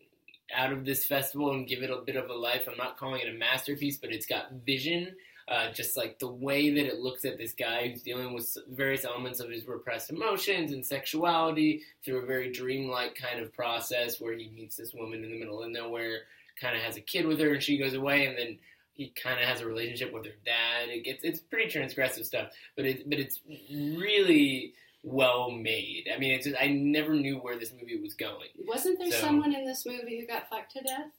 out 0.56 0.74
of 0.74 0.84
this 0.84 1.06
festival 1.06 1.52
and 1.52 1.68
give 1.68 1.84
it 1.84 1.92
a 1.92 1.98
bit 1.98 2.16
of 2.16 2.30
a 2.30 2.34
life. 2.34 2.68
I'm 2.70 2.78
not 2.78 2.98
calling 2.98 3.22
it 3.22 3.34
a 3.34 3.38
masterpiece, 3.38 3.98
but 3.98 4.12
it's 4.12 4.26
got 4.26 4.52
vision. 4.66 5.16
Uh, 5.48 5.72
just 5.72 5.98
like 5.98 6.20
the 6.20 6.28
way 6.28 6.70
that 6.70 6.86
it 6.86 7.00
looks 7.00 7.26
at 7.26 7.38
this 7.40 7.54
guy 7.54 7.88
who's 7.88 8.04
dealing 8.04 8.34
with 8.36 8.56
various 8.70 9.04
elements 9.04 9.40
of 9.40 9.50
his 9.50 9.68
repressed 9.68 10.12
emotions 10.12 10.72
and 10.72 10.86
sexuality 10.86 11.82
through 12.06 12.20
a 12.22 12.26
very 12.26 12.52
dreamlike 12.52 13.16
kind 13.16 13.40
of 13.40 13.52
process 13.52 14.22
where 14.22 14.34
he 14.34 14.50
meets 14.56 14.76
this 14.76 14.94
woman 14.94 15.24
in 15.24 15.32
the 15.32 15.40
middle 15.40 15.64
of 15.64 15.72
nowhere, 15.72 16.20
kind 16.62 16.76
of 16.78 16.84
has 16.84 16.98
a 16.98 17.02
kid 17.02 17.26
with 17.26 17.40
her, 17.40 17.52
and 17.54 17.64
she 17.64 17.80
goes 17.80 17.96
away, 17.96 18.28
and 18.28 18.38
then 18.38 18.60
he 19.00 19.14
kind 19.16 19.40
of 19.42 19.46
has 19.48 19.62
a 19.62 19.66
relationship 19.66 20.12
with 20.14 20.26
her 20.26 20.34
dad. 20.46 20.90
It 20.90 21.06
gets 21.06 21.24
it's 21.24 21.40
pretty 21.40 21.72
transgressive 21.72 22.26
stuff, 22.26 22.50
but 22.76 22.86
it 22.86 23.10
but 23.10 23.18
it's 23.18 23.40
really 23.70 24.74
well 25.04 25.50
made. 25.50 26.10
I 26.14 26.20
mean, 26.20 26.32
it's 26.32 26.46
just, 26.46 26.58
I 26.62 26.68
never 26.68 27.14
knew 27.14 27.38
where 27.38 27.58
this 27.58 27.72
movie 27.72 27.98
was 28.02 28.14
going. 28.14 28.50
Wasn't 28.68 29.00
there 29.00 29.12
So- 29.12 29.20
someone 29.20 29.56
in 29.56 29.66
this 29.66 29.86
movie 29.86 30.20
who 30.20 30.28
got 30.28 30.50
fucked 30.50 30.74
to 30.74 30.82
death? 30.82 31.12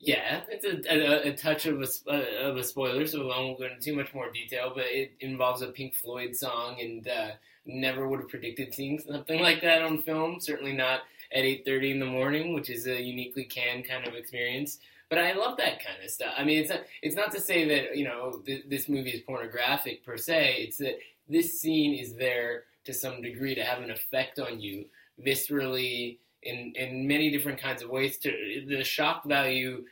Yeah, 0.00 0.40
it's 0.48 0.64
a, 0.64 0.80
a, 0.92 1.28
a 1.30 1.36
touch 1.36 1.66
of 1.66 1.80
a, 1.80 1.86
uh, 2.10 2.48
of 2.48 2.56
a 2.56 2.64
spoiler, 2.64 3.06
so 3.06 3.30
I 3.30 3.38
won't 3.38 3.58
go 3.58 3.66
into 3.66 3.80
too 3.80 3.94
much 3.94 4.12
more 4.14 4.32
detail. 4.32 4.72
But 4.74 4.86
it 4.86 5.12
involves 5.20 5.62
a 5.62 5.68
Pink 5.68 5.94
Floyd 5.94 6.34
song, 6.34 6.80
and 6.80 7.06
uh, 7.06 7.30
never 7.66 8.08
would 8.08 8.20
have 8.20 8.28
predicted 8.28 8.74
seeing 8.74 8.98
something 8.98 9.40
like 9.40 9.60
that 9.60 9.82
on 9.82 10.02
film. 10.02 10.40
Certainly 10.40 10.72
not 10.72 11.00
at 11.32 11.44
eight 11.44 11.64
thirty 11.64 11.92
in 11.92 12.00
the 12.00 12.06
morning, 12.06 12.52
which 12.54 12.68
is 12.68 12.86
a 12.88 13.00
uniquely 13.00 13.44
canned 13.44 13.86
kind 13.86 14.08
of 14.08 14.14
experience. 14.14 14.78
But 15.12 15.18
I 15.18 15.34
love 15.34 15.58
that 15.58 15.84
kind 15.84 16.02
of 16.02 16.08
stuff. 16.08 16.32
I 16.38 16.42
mean, 16.42 16.58
it's 16.58 16.70
not, 16.70 16.80
it's 17.02 17.14
not 17.14 17.32
to 17.32 17.40
say 17.40 17.68
that 17.68 17.98
you 17.98 18.04
know 18.04 18.40
th- 18.46 18.64
this 18.66 18.88
movie 18.88 19.10
is 19.10 19.20
pornographic 19.20 20.06
per 20.06 20.16
se. 20.16 20.64
It's 20.66 20.78
that 20.78 21.00
this 21.28 21.60
scene 21.60 21.92
is 21.92 22.14
there 22.14 22.62
to 22.86 22.94
some 22.94 23.20
degree 23.20 23.54
to 23.54 23.62
have 23.62 23.82
an 23.82 23.90
effect 23.90 24.38
on 24.38 24.58
you 24.58 24.86
viscerally 25.22 26.16
in 26.42 26.72
in 26.76 27.06
many 27.06 27.30
different 27.30 27.60
kinds 27.60 27.82
of 27.82 27.90
ways. 27.90 28.16
To 28.20 28.64
the 28.66 28.82
shock 28.84 29.26
value 29.26 29.84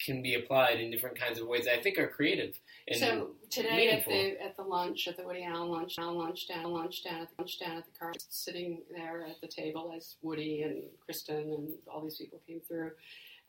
can 0.00 0.22
be 0.22 0.34
applied 0.34 0.78
in 0.78 0.92
different 0.92 1.18
kinds 1.18 1.40
of 1.40 1.48
ways. 1.48 1.64
that 1.64 1.74
I 1.76 1.82
think 1.82 1.98
are 1.98 2.06
creative. 2.06 2.56
And 2.86 3.00
so 3.00 3.30
today 3.50 3.76
meaningful. 3.76 4.12
at 4.12 4.38
the 4.38 4.44
at 4.44 4.56
the 4.56 4.62
lunch 4.62 5.08
at 5.08 5.16
the 5.16 5.24
Woody 5.24 5.42
Allen 5.42 5.70
lunch, 5.70 5.96
Allen 5.98 6.18
lunch 6.18 6.46
down 6.46 6.72
lunch 6.72 7.02
down 7.02 7.22
at 7.22 7.30
the 7.30 7.42
lunch 7.42 7.58
down 7.58 7.78
at 7.78 7.84
the 7.84 7.98
car, 7.98 8.12
sitting 8.28 8.82
there 8.94 9.26
at 9.28 9.40
the 9.40 9.48
table 9.48 9.92
as 9.96 10.14
Woody 10.22 10.62
and 10.62 10.84
Kristen 11.04 11.52
and 11.52 11.72
all 11.92 12.00
these 12.00 12.18
people 12.18 12.40
came 12.46 12.60
through, 12.60 12.92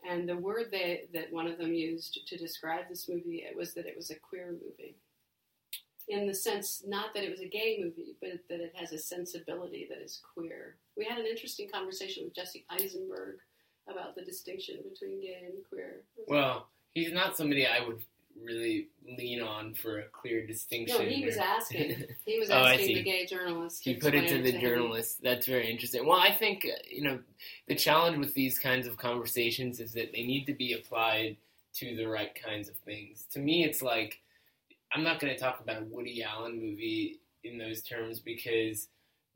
and 0.08 0.28
the 0.28 0.36
word 0.36 0.66
they 0.70 1.08
that 1.12 1.32
one 1.32 1.46
of 1.46 1.58
them 1.58 1.74
used 1.74 2.20
to 2.26 2.36
describe 2.36 2.88
this 2.88 3.08
movie 3.08 3.44
was 3.56 3.74
that 3.74 3.86
it 3.86 3.96
was 3.96 4.10
a 4.10 4.18
queer 4.18 4.52
movie. 4.52 4.96
In 6.08 6.26
the 6.26 6.34
sense, 6.34 6.82
not 6.86 7.14
that 7.14 7.22
it 7.22 7.30
was 7.30 7.40
a 7.40 7.48
gay 7.48 7.78
movie, 7.80 8.16
but 8.20 8.40
that 8.48 8.60
it 8.60 8.72
has 8.74 8.92
a 8.92 8.98
sensibility 8.98 9.86
that 9.88 10.02
is 10.02 10.20
queer. 10.34 10.76
We 10.96 11.04
had 11.04 11.18
an 11.18 11.26
interesting 11.26 11.68
conversation 11.68 12.24
with 12.24 12.34
Jesse 12.34 12.66
Eisenberg 12.68 13.36
about 13.88 14.16
the 14.16 14.22
distinction 14.22 14.78
between 14.90 15.20
gay 15.20 15.42
and 15.44 15.64
queer. 15.68 16.02
well, 16.26 16.68
he's 16.94 17.12
not 17.12 17.36
somebody 17.36 17.66
I 17.66 17.86
would 17.86 18.02
really 18.44 18.88
lean 19.18 19.42
on 19.42 19.74
for 19.74 19.98
a 20.00 20.04
clear 20.08 20.46
distinction. 20.46 20.96
No, 20.98 21.04
he 21.04 21.24
was 21.24 21.36
asking. 21.36 22.04
He 22.24 22.38
was 22.38 22.50
Oh, 22.50 22.64
asking 22.64 22.94
the 22.96 23.02
gay 23.02 23.26
journalist. 23.26 23.82
He 23.84 23.94
put 23.94 24.14
it 24.14 24.28
to 24.28 24.42
the 24.42 24.50
him. 24.52 24.60
journalist. 24.60 25.22
That's 25.22 25.46
very 25.46 25.70
interesting. 25.70 26.06
Well, 26.06 26.18
I 26.18 26.32
think 26.32 26.64
uh, 26.64 26.78
you 26.88 27.02
know 27.02 27.18
the 27.68 27.74
challenge 27.74 28.18
with 28.18 28.34
these 28.34 28.58
kinds 28.58 28.86
of 28.86 28.96
conversations 28.96 29.80
is 29.80 29.92
that 29.94 30.12
they 30.12 30.22
need 30.22 30.44
to 30.46 30.54
be 30.54 30.72
applied 30.74 31.36
to 31.74 31.94
the 31.96 32.06
right 32.06 32.34
kinds 32.34 32.68
of 32.68 32.76
things. 32.78 33.26
To 33.32 33.38
me, 33.38 33.64
it's 33.64 33.82
like 33.82 34.20
I'm 34.92 35.02
not 35.04 35.20
going 35.20 35.32
to 35.32 35.38
talk 35.38 35.60
about 35.60 35.82
a 35.82 35.84
Woody 35.84 36.22
Allen 36.22 36.60
movie 36.60 37.20
in 37.44 37.58
those 37.58 37.82
terms 37.82 38.20
because 38.20 38.88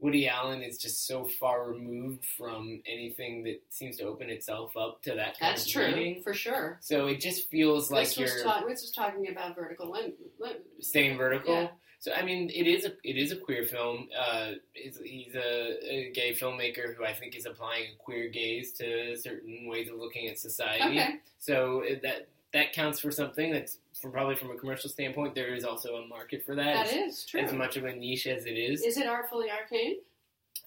Woody 0.05 0.29
Allen 0.29 0.61
is 0.63 0.77
just 0.77 1.07
so 1.07 1.25
far 1.25 1.67
removed 1.67 2.27
from 2.37 2.83
anything 2.87 3.43
that 3.45 3.63
seems 3.71 3.97
to 3.97 4.05
open 4.05 4.29
itself 4.29 4.77
up 4.77 5.01
to 5.05 5.15
that 5.15 5.39
kind 5.39 5.53
That's 5.53 5.65
of 5.65 5.73
true, 5.73 5.87
reading. 5.87 6.23
for 6.23 6.35
sure. 6.35 6.77
So 6.83 7.07
it 7.07 7.23
just 7.23 7.49
feels 7.49 7.91
like 7.91 8.09
this, 8.09 8.19
you're 8.19 8.43
ta- 8.45 8.65
this 8.69 8.83
was 8.83 8.91
talking 8.91 9.31
about 9.31 9.55
vertical 9.57 9.91
lim- 9.91 10.13
lim- 10.39 10.59
staying 10.81 11.17
vertical. 11.17 11.55
Yeah. 11.55 11.69
So 12.01 12.13
I 12.13 12.21
mean, 12.23 12.51
it 12.51 12.67
is 12.67 12.85
a 12.85 12.93
it 13.03 13.17
is 13.17 13.33
a 13.33 13.37
queer 13.37 13.65
film. 13.65 14.11
Uh, 14.15 14.51
he's, 14.75 14.99
he's 15.03 15.35
a, 15.35 15.79
a 15.91 16.11
gay 16.13 16.35
filmmaker 16.35 16.95
who 16.95 17.03
I 17.03 17.15
think 17.15 17.35
is 17.35 17.47
applying 17.47 17.85
a 17.95 17.97
queer 17.97 18.29
gaze 18.29 18.73
to 18.73 19.17
certain 19.17 19.67
ways 19.67 19.89
of 19.89 19.97
looking 19.97 20.29
at 20.29 20.39
society. 20.39 20.99
Okay. 21.01 21.15
So 21.39 21.83
that 22.03 22.29
that 22.55 22.73
counts 22.73 22.99
for 23.01 23.11
something. 23.11 23.53
That's 23.53 23.77
from 24.01 24.13
probably 24.13 24.35
from 24.37 24.51
a 24.51 24.57
commercial 24.57 24.89
standpoint. 24.89 25.35
There 25.35 25.55
is 25.55 25.65
also 25.65 25.97
a 25.97 26.07
market 26.09 26.45
for 26.47 26.55
that. 26.55 26.87
That 26.87 26.93
is 26.95 27.27
true. 27.27 27.41
as 27.41 27.53
much 27.53 27.77
of 27.77 27.85
a 27.85 27.95
niche 27.95 28.27
as 28.27 28.47
it 28.47 28.53
is. 28.57 28.83
Is 28.83 28.97
it 28.97 29.07
artfully 29.07 29.51
arcane? 29.51 29.97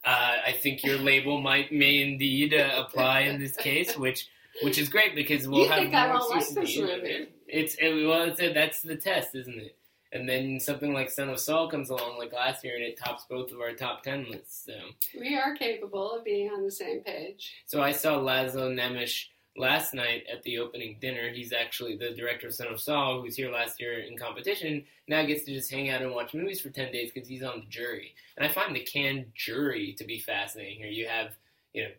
Uh, 0.06 0.36
I 0.46 0.52
think 0.52 0.84
your 0.84 0.98
label 0.98 1.42
might 1.42 1.72
may 1.72 2.02
indeed 2.04 2.54
uh, 2.54 2.84
apply 2.86 3.22
in 3.22 3.40
this 3.40 3.56
case, 3.58 3.98
which 3.98 4.28
which 4.62 4.78
is 4.78 4.90
great 4.90 5.16
because 5.16 5.48
we'll 5.48 5.64
You 5.64 5.70
have 5.70 5.80
think 5.80 5.94
I 5.96 6.08
more 6.08 6.20
like 6.30 6.44
exclusivity. 6.44 6.56
this 6.56 6.78
movie? 6.78 7.28
It's 7.48 7.76
it, 7.76 8.08
well, 8.08 8.24
it's 8.24 8.40
a, 8.42 8.54
that's 8.54 8.82
the 8.82 8.96
test, 8.96 9.34
isn't 9.36 9.58
it? 9.60 9.76
And 10.14 10.28
then 10.28 10.60
something 10.62 10.94
like 10.94 11.10
Son 11.12 11.30
of 11.30 11.40
Saul 11.40 11.70
comes 11.70 11.90
along 11.90 12.18
like 12.18 12.32
last 12.32 12.64
year, 12.64 12.76
and 12.76 12.84
it 12.84 12.98
tops 12.98 13.26
both 13.30 13.52
of 13.52 13.60
our 13.60 13.74
top 13.74 14.04
ten 14.04 14.26
lists. 14.30 14.66
So, 14.66 14.74
We 15.20 15.36
are 15.38 15.54
capable 15.56 16.12
of 16.14 16.24
being 16.24 16.50
on 16.50 16.64
the 16.64 16.72
same 16.72 17.02
page. 17.02 17.54
so 17.66 17.82
I 17.82 17.92
saw 17.92 18.18
Laszlo 18.20 18.74
Nemes 18.74 19.26
last 19.58 19.94
night 19.94 20.24
at 20.32 20.44
the 20.44 20.60
opening 20.60 20.98
dinner. 21.02 21.30
He's 21.30 21.52
actually 21.52 21.96
the 21.98 22.12
director 22.12 22.48
of 22.48 22.54
Son 22.54 22.68
of 22.68 22.80
Saul, 22.80 23.18
who 23.18 23.24
was 23.24 23.36
here 23.36 23.52
last 23.52 23.80
year 23.82 24.00
in 24.00 24.18
competition. 24.18 24.84
Now 25.08 25.24
gets 25.26 25.44
to 25.46 25.54
just 25.54 25.72
hang 25.72 25.90
out 25.90 26.02
and 26.02 26.12
watch 26.14 26.34
movies 26.34 26.62
for 26.62 26.70
ten 26.70 26.92
days 26.92 27.12
because 27.14 27.28
he's 27.28 27.44
on 27.44 27.60
the 27.62 27.66
jury. 27.70 28.14
And 28.38 28.46
I 28.48 28.52
find 28.52 28.76
the 28.76 28.82
Cannes 28.82 29.26
jury 29.36 29.96
to 29.98 30.04
be 30.06 30.20
fascinating. 30.20 30.78
Here 30.80 30.88
you 30.88 31.08
have, 31.08 31.32
you 31.74 31.84
know. 31.84 31.90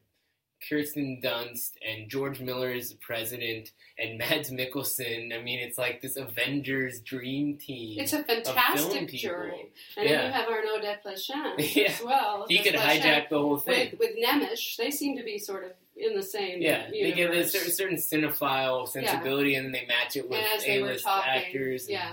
Kirsten 0.68 1.20
Dunst 1.22 1.74
and 1.88 2.08
George 2.10 2.40
Miller 2.40 2.72
is 2.72 2.90
the 2.90 2.96
president, 2.96 3.70
and 3.96 4.18
Mads 4.18 4.50
Mikkelsen. 4.50 5.32
I 5.32 5.40
mean, 5.40 5.60
it's 5.60 5.78
like 5.78 6.02
this 6.02 6.16
Avengers 6.16 6.98
dream 7.00 7.56
team. 7.58 8.00
It's 8.00 8.12
a 8.12 8.24
fantastic 8.24 9.08
jury. 9.10 9.70
And 9.96 10.08
Yeah. 10.08 10.16
then 10.16 10.26
you 10.26 10.32
have 10.32 10.48
Arnaud 10.48 10.80
Desplechin 10.84 11.54
Yeah. 11.76 11.84
as 11.92 12.02
well. 12.02 12.46
he 12.48 12.58
could 12.58 12.74
hijack 12.74 13.28
the 13.28 13.38
whole 13.38 13.58
thing. 13.58 13.90
With, 13.92 14.00
with 14.00 14.16
Nemes, 14.18 14.76
they 14.76 14.90
seem 14.90 15.16
to 15.16 15.22
be 15.22 15.38
sort 15.38 15.62
of 15.64 15.70
in 15.98 16.14
the 16.14 16.22
same 16.22 16.62
Yeah, 16.62 16.88
they 16.90 17.12
give 17.12 17.30
a 17.32 17.44
certain, 17.44 17.72
certain 17.72 17.96
cinephile 17.96 18.88
sensibility, 18.88 19.54
and 19.56 19.66
then 19.66 19.72
they 19.72 19.86
match 19.86 20.16
it 20.16 20.28
with 20.28 20.38
and 20.38 20.46
as 20.56 20.64
they 20.64 20.80
were 20.80 20.88
A-list 20.90 21.04
talking, 21.04 21.30
actors. 21.30 21.82
and- 21.84 21.92
yeah. 21.92 22.12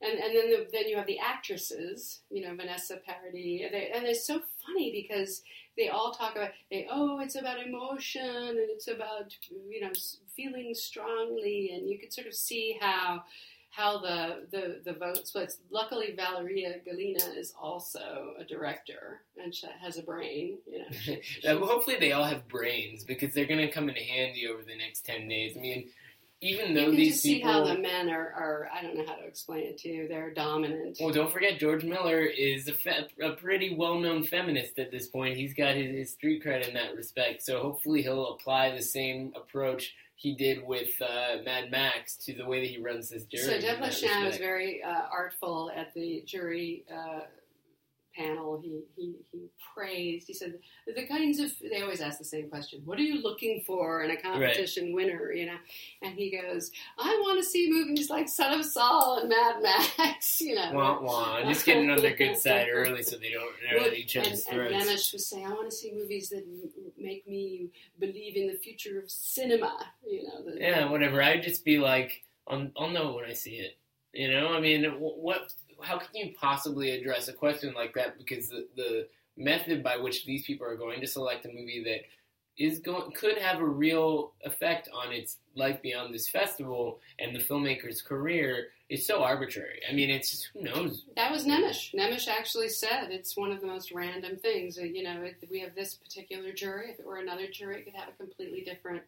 And 0.00 0.16
and 0.20 0.36
then 0.36 0.50
the, 0.50 0.66
then 0.72 0.88
you 0.88 0.96
have 0.96 1.08
the 1.08 1.18
actresses, 1.18 2.20
you 2.30 2.42
know, 2.46 2.54
Vanessa 2.54 2.98
Paradis, 3.04 3.62
and, 3.64 3.74
they, 3.74 3.90
and 3.92 4.06
it's 4.06 4.24
so 4.24 4.40
funny 4.64 4.92
because 4.92 5.42
they 5.76 5.88
all 5.88 6.12
talk 6.12 6.36
about 6.36 6.50
they 6.70 6.86
oh 6.88 7.18
it's 7.18 7.34
about 7.34 7.60
emotion 7.60 8.24
and 8.24 8.58
it's 8.58 8.86
about 8.86 9.34
you 9.68 9.80
know 9.80 9.90
feeling 10.36 10.72
strongly, 10.72 11.72
and 11.74 11.90
you 11.90 11.98
could 11.98 12.12
sort 12.12 12.28
of 12.28 12.34
see 12.34 12.78
how 12.80 13.24
how 13.78 14.00
the, 14.00 14.46
the, 14.50 14.80
the 14.84 14.92
vote 14.92 15.26
splits. 15.26 15.58
Luckily, 15.70 16.16
Valeria 16.16 16.80
Golino 16.86 17.36
is 17.36 17.54
also 17.60 18.32
a 18.36 18.42
director 18.42 19.20
and 19.40 19.54
she 19.54 19.68
has 19.80 19.98
a 19.98 20.02
brain. 20.02 20.58
You 20.66 20.78
know, 20.80 20.84
she, 21.22 21.46
Uh, 21.46 21.58
hopefully 21.58 21.96
they 22.00 22.10
all 22.10 22.24
have 22.24 22.48
brains 22.48 23.04
because 23.04 23.32
they're 23.32 23.46
going 23.46 23.60
to 23.60 23.70
come 23.70 23.88
in 23.88 23.94
handy 23.94 24.48
over 24.48 24.62
the 24.64 24.76
next 24.76 25.06
10 25.06 25.28
days. 25.28 25.56
I 25.56 25.60
mean, 25.60 25.90
even 26.40 26.74
though 26.74 26.82
you 26.82 26.86
can 26.86 26.96
these 26.96 27.12
just 27.14 27.22
see 27.22 27.40
how 27.40 27.64
the 27.64 27.78
men 27.78 28.08
are, 28.10 28.32
are. 28.32 28.68
I 28.72 28.82
don't 28.82 28.96
know 28.96 29.04
how 29.06 29.16
to 29.16 29.24
explain 29.24 29.64
it 29.64 29.78
to 29.78 29.88
you. 29.88 30.08
They're 30.08 30.32
dominant. 30.32 30.98
Well, 31.00 31.12
don't 31.12 31.32
forget, 31.32 31.58
George 31.58 31.84
Miller 31.84 32.20
is 32.20 32.68
a, 32.68 32.72
fe- 32.72 33.08
a 33.20 33.32
pretty 33.32 33.74
well 33.74 33.98
known 33.98 34.22
feminist 34.22 34.78
at 34.78 34.90
this 34.90 35.08
point. 35.08 35.36
He's 35.36 35.54
got 35.54 35.74
his, 35.74 35.90
his 35.90 36.12
street 36.12 36.44
cred 36.44 36.68
in 36.68 36.74
that 36.74 36.94
respect, 36.94 37.42
so 37.42 37.60
hopefully 37.60 38.02
he'll 38.02 38.34
apply 38.34 38.70
the 38.70 38.82
same 38.82 39.32
approach 39.34 39.94
he 40.14 40.34
did 40.34 40.64
with 40.66 40.90
uh, 41.00 41.42
Mad 41.44 41.70
Max 41.70 42.16
to 42.26 42.34
the 42.34 42.44
way 42.44 42.60
that 42.60 42.70
he 42.70 42.78
runs 42.78 43.10
his 43.10 43.24
jury. 43.24 43.44
So 43.44 43.60
Deb 43.60 43.80
that 43.80 44.24
was 44.24 44.36
very 44.36 44.82
uh, 44.82 45.02
artful 45.12 45.70
at 45.74 45.94
the 45.94 46.22
jury 46.26 46.84
uh, 46.92 47.20
panel. 48.18 48.60
He, 48.60 48.80
he 48.96 49.14
he 49.30 49.48
praised. 49.74 50.26
He 50.26 50.34
said 50.34 50.54
the 50.86 51.06
kinds 51.06 51.38
of 51.38 51.52
they 51.60 51.82
always 51.82 52.00
ask 52.00 52.18
the 52.18 52.24
same 52.24 52.48
question: 52.48 52.82
What 52.84 52.98
are 52.98 53.02
you 53.02 53.22
looking 53.22 53.62
for 53.66 54.02
in 54.02 54.10
a 54.10 54.16
competition 54.16 54.92
winner? 54.92 55.32
You 55.32 55.46
know, 55.46 55.56
and 56.02 56.14
he 56.14 56.30
goes, 56.30 56.70
"I 56.98 57.18
want 57.22 57.38
to 57.38 57.44
see 57.44 57.70
movies 57.70 58.10
like 58.10 58.28
Son 58.28 58.58
of 58.58 58.64
Saul 58.64 59.20
and 59.20 59.28
Mad 59.28 59.62
Max." 59.62 60.40
You 60.48 60.54
know, 60.54 60.70
Wah, 60.72 61.00
wah. 61.00 61.42
Just 61.48 61.66
getting 61.66 61.90
on 61.90 62.00
their 62.00 62.16
good 62.16 62.36
side 62.36 62.68
early 62.72 63.02
so 63.02 63.16
they 63.16 63.30
don't 63.30 63.52
they're 63.70 63.80
at 63.80 63.94
each 63.94 64.16
and, 64.16 64.26
other's 64.26 64.46
and 64.46 64.56
throats. 64.56 64.74
Nemes 64.74 65.12
was 65.12 65.26
saying, 65.26 65.46
"I 65.46 65.50
want 65.50 65.70
to 65.70 65.76
see 65.76 65.92
movies 65.92 66.30
that 66.30 66.44
make 66.96 67.26
me 67.28 67.68
believe 67.98 68.36
in 68.36 68.46
the 68.46 68.54
future 68.54 68.98
of 68.98 69.10
cinema." 69.10 69.86
You 70.06 70.24
know, 70.24 70.44
the, 70.44 70.60
Yeah, 70.60 70.90
whatever. 70.90 71.22
I'd 71.22 71.42
just 71.42 71.64
be 71.64 71.78
like, 71.78 72.24
I'll, 72.46 72.68
I'll 72.76 72.90
know 72.90 73.12
when 73.12 73.24
I 73.24 73.32
see 73.34 73.56
it. 73.56 73.78
You 74.12 74.30
know, 74.30 74.54
I 74.54 74.60
mean, 74.60 74.84
wh- 74.84 75.18
what? 75.18 75.52
How 75.82 75.98
can 75.98 76.14
you 76.14 76.34
possibly 76.38 76.90
address 76.90 77.28
a 77.28 77.32
question 77.32 77.74
like 77.74 77.94
that? 77.94 78.18
Because 78.18 78.48
the, 78.48 78.66
the 78.76 79.08
method 79.36 79.82
by 79.82 79.96
which 79.96 80.24
these 80.26 80.44
people 80.44 80.66
are 80.66 80.76
going 80.76 81.00
to 81.00 81.06
select 81.06 81.44
a 81.46 81.48
movie 81.48 81.82
that 81.84 82.00
is 82.62 82.80
going 82.80 83.12
could 83.12 83.38
have 83.38 83.60
a 83.60 83.64
real 83.64 84.32
effect 84.44 84.88
on 84.92 85.12
its 85.12 85.38
life 85.54 85.80
beyond 85.80 86.12
this 86.12 86.28
festival 86.28 86.98
and 87.18 87.34
the 87.34 87.38
filmmaker's 87.38 88.02
career 88.02 88.68
is 88.88 89.06
so 89.06 89.22
arbitrary. 89.22 89.80
I 89.88 89.92
mean, 89.92 90.10
it's 90.10 90.48
who 90.54 90.62
knows. 90.62 91.04
That 91.14 91.30
was 91.30 91.44
Nemes. 91.44 91.94
Nemes 91.94 92.26
actually 92.26 92.70
said 92.70 93.10
it's 93.10 93.36
one 93.36 93.52
of 93.52 93.60
the 93.60 93.66
most 93.66 93.92
random 93.92 94.36
things. 94.36 94.78
You 94.78 95.02
know, 95.02 95.28
we 95.50 95.60
have 95.60 95.74
this 95.74 95.94
particular 95.94 96.52
jury. 96.52 96.90
If 96.90 96.98
it 96.98 97.06
were 97.06 97.18
another 97.18 97.46
jury, 97.52 97.80
it 97.80 97.84
could 97.84 97.94
have 97.94 98.08
a 98.08 98.16
completely 98.16 98.62
different 98.62 99.02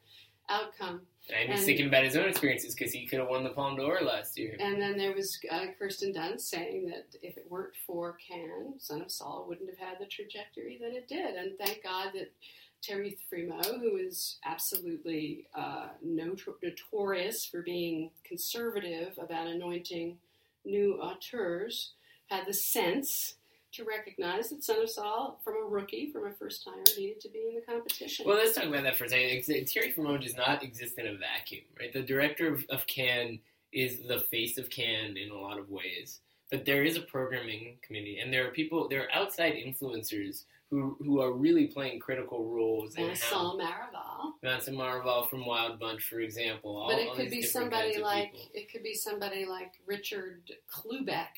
outcome. 0.50 1.02
And 1.32 1.48
he's 1.50 1.58
And- 1.60 1.66
thinking 1.66 1.86
about 1.86 2.04
his 2.04 2.16
own 2.16 2.28
experiences 2.28 2.74
because 2.74 2.92
he 2.92 3.06
could 3.06 3.20
have 3.20 3.28
won 3.28 3.44
the 3.44 3.50
Palme 3.50 3.76
d'Or 3.76 4.00
last 4.00 4.36
year. 4.36 4.56
And 4.58 4.80
then 4.82 4.96
there 4.98 5.14
was 5.14 5.38
uh, 5.50 5.66
Kirsten 5.78 6.12
Dunst 6.12 6.40
saying 6.42 6.86
that 6.88 7.06
if 7.22 7.36
it 7.36 7.46
weren't 7.48 7.74
for 7.86 8.16
Cannes, 8.26 8.74
Son 8.78 9.00
of 9.00 9.12
Saul 9.12 9.44
wouldn't 9.48 9.70
have 9.70 9.78
had 9.78 9.98
the 10.00 10.06
trajectory 10.06 10.78
that 10.80 10.92
it 10.92 11.06
did. 11.08 11.36
And 11.36 11.56
thank 11.58 11.82
God 11.84 12.08
that 12.14 12.32
Thierry 12.84 13.16
Frémaux, 13.32 13.78
who 13.78 13.96
is 13.98 14.38
absolutely 14.44 15.46
uh, 15.54 15.88
notor- 16.04 16.56
notorious 16.62 17.44
for 17.44 17.62
being 17.62 18.10
conservative 18.24 19.16
about 19.18 19.46
anointing 19.46 20.18
new 20.64 20.94
auteurs, 21.00 21.92
had 22.26 22.46
the 22.46 22.54
sense 22.54 23.34
to 23.72 23.84
recognize 23.84 24.50
that 24.50 24.64
Son 24.64 24.82
of 24.82 24.90
Saul, 24.90 25.40
from 25.44 25.54
a 25.54 25.66
rookie, 25.66 26.10
from 26.10 26.26
a 26.26 26.32
first 26.32 26.64
timer, 26.64 26.82
needed 26.96 27.20
to 27.20 27.28
be 27.28 27.46
in 27.48 27.54
the 27.54 27.60
competition. 27.60 28.26
Well, 28.26 28.36
let's 28.36 28.54
talk 28.54 28.64
about 28.64 28.82
that 28.82 28.96
for 28.96 29.04
a 29.04 29.08
second. 29.08 29.66
Thierry 29.68 29.92
Frémaux 29.92 30.20
does 30.20 30.36
not 30.36 30.62
exist 30.62 30.98
in 30.98 31.06
a 31.06 31.16
vacuum, 31.16 31.62
right? 31.78 31.92
The 31.92 32.02
director 32.02 32.52
of, 32.52 32.64
of 32.70 32.86
Cannes 32.86 33.38
is 33.72 34.00
the 34.08 34.20
face 34.20 34.58
of 34.58 34.70
Cannes 34.70 35.16
in 35.16 35.30
a 35.30 35.38
lot 35.38 35.58
of 35.58 35.70
ways, 35.70 36.20
but 36.50 36.64
there 36.64 36.84
is 36.84 36.96
a 36.96 37.02
programming 37.02 37.76
committee, 37.82 38.18
and 38.18 38.32
there 38.32 38.46
are 38.46 38.50
people, 38.50 38.88
there 38.88 39.02
are 39.02 39.12
outside 39.12 39.54
influencers 39.54 40.44
who 40.70 40.96
who 41.04 41.20
are 41.20 41.32
really 41.32 41.66
playing 41.66 41.98
critical 41.98 42.44
roles 42.44 42.94
Vincent 42.94 43.32
Maraval. 43.32 44.32
Vincent 44.42 44.76
Maraval 44.76 45.28
from 45.28 45.44
Wild 45.44 45.80
Bunch, 45.80 46.04
for 46.04 46.20
example. 46.20 46.76
All, 46.76 46.88
But 46.88 47.00
it 47.00 47.12
could 47.14 47.30
be 47.30 47.42
somebody 47.42 47.98
like 47.98 48.32
it 48.54 48.70
could 48.70 48.82
be 48.82 48.94
somebody 48.94 49.44
like 49.44 49.72
Richard 49.86 50.42
Klubeck 50.72 51.34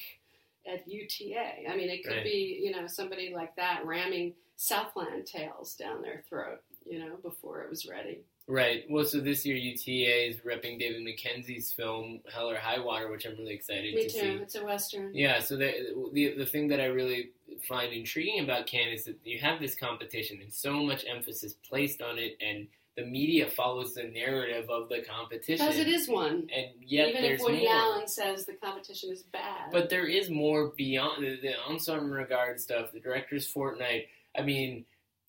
at 0.66 0.86
UTA. 0.88 1.68
I 1.68 1.76
mean, 1.76 1.88
it 1.90 2.04
could 2.04 2.12
Right. 2.16 2.24
be 2.24 2.60
you 2.62 2.70
know 2.70 2.86
somebody 2.86 3.32
like 3.34 3.54
that 3.56 3.84
ramming 3.84 4.34
Southland 4.56 5.26
tales 5.26 5.74
down 5.74 6.02
their 6.02 6.22
throat, 6.28 6.60
you 6.86 6.98
know, 6.98 7.16
before 7.22 7.62
it 7.62 7.70
was 7.70 7.86
ready. 7.86 8.20
Right. 8.48 8.84
Well, 8.90 9.04
so 9.04 9.20
this 9.20 9.46
year 9.46 9.56
UTA 9.56 10.28
is 10.28 10.36
repping 10.40 10.78
David 10.78 11.02
Mackenzie's 11.02 11.72
film 11.72 12.20
Hell 12.32 12.50
or 12.50 12.56
High 12.56 12.80
Water, 12.80 13.08
which 13.10 13.24
I'm 13.24 13.36
really 13.36 13.54
excited. 13.54 13.94
Me 13.94 14.02
to 14.02 14.08
too. 14.08 14.18
see. 14.18 14.26
It's 14.42 14.54
a 14.56 14.64
western. 14.64 15.14
Yeah, 15.14 15.40
so 15.40 15.56
the, 15.56 15.72
the 16.12 16.34
the 16.38 16.46
thing 16.46 16.68
that 16.68 16.80
I 16.80 16.86
really 16.86 17.30
find 17.68 17.92
intriguing 17.92 18.40
about 18.42 18.66
Cannes 18.66 18.94
is 18.94 19.04
that 19.04 19.18
you 19.24 19.38
have 19.38 19.60
this 19.60 19.74
competition 19.76 20.40
and 20.42 20.52
so 20.52 20.72
much 20.82 21.04
emphasis 21.08 21.54
placed 21.68 22.02
on 22.02 22.18
it, 22.18 22.36
and 22.40 22.66
the 22.96 23.04
media 23.04 23.46
follows 23.46 23.94
the 23.94 24.04
narrative 24.04 24.68
of 24.68 24.88
the 24.88 25.02
competition. 25.02 25.66
Because 25.66 25.80
it 25.80 25.88
is 25.88 26.08
one. 26.08 26.48
and 26.54 26.66
yet 26.84 27.08
Even 27.08 27.22
there's 27.22 27.40
if 27.40 27.46
Woody 27.46 27.64
more. 27.64 27.74
Allen 27.74 28.08
says 28.08 28.44
the 28.44 28.54
competition 28.54 29.10
is 29.10 29.22
bad. 29.22 29.70
But 29.72 29.88
there 29.88 30.06
is 30.06 30.28
more 30.28 30.72
beyond 30.76 31.24
the, 31.24 31.38
the 31.40 31.54
ensemble 31.68 32.08
regard 32.08 32.60
stuff. 32.60 32.92
The 32.92 33.00
director's 33.00 33.46
fortnight. 33.46 34.08
I 34.36 34.42
mean, 34.42 34.84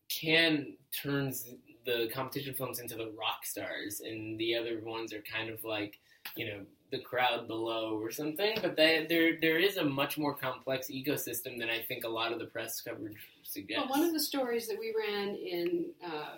Cannes 0.10 0.74
turns 1.02 1.54
the 1.86 2.10
competition 2.14 2.54
films 2.54 2.80
into 2.80 2.96
the 2.96 3.12
rock 3.18 3.46
stars, 3.46 4.02
and 4.02 4.40
the 4.40 4.56
other 4.56 4.80
ones 4.84 5.14
are 5.14 5.22
kind 5.22 5.50
of 5.50 5.64
like 5.64 6.00
you 6.36 6.46
know 6.48 6.60
the 6.92 7.00
crowd 7.00 7.48
below 7.48 7.98
or 8.00 8.12
something. 8.12 8.58
But 8.62 8.76
they, 8.76 9.06
there 9.08 9.38
there 9.42 9.58
is 9.58 9.78
a 9.78 9.84
much 9.84 10.18
more 10.18 10.34
complex 10.36 10.88
ecosystem 10.90 11.58
than 11.58 11.70
I 11.70 11.82
think 11.88 12.04
a 12.04 12.10
lot 12.10 12.32
of 12.32 12.40
the 12.40 12.46
press 12.46 12.82
coverage 12.82 13.18
suggests. 13.44 13.90
Well, 13.90 14.00
one 14.00 14.08
of 14.08 14.14
the 14.14 14.20
stories 14.20 14.68
that 14.68 14.78
we 14.80 14.94
ran 14.98 15.36
in 15.36 15.86
uh, 16.06 16.36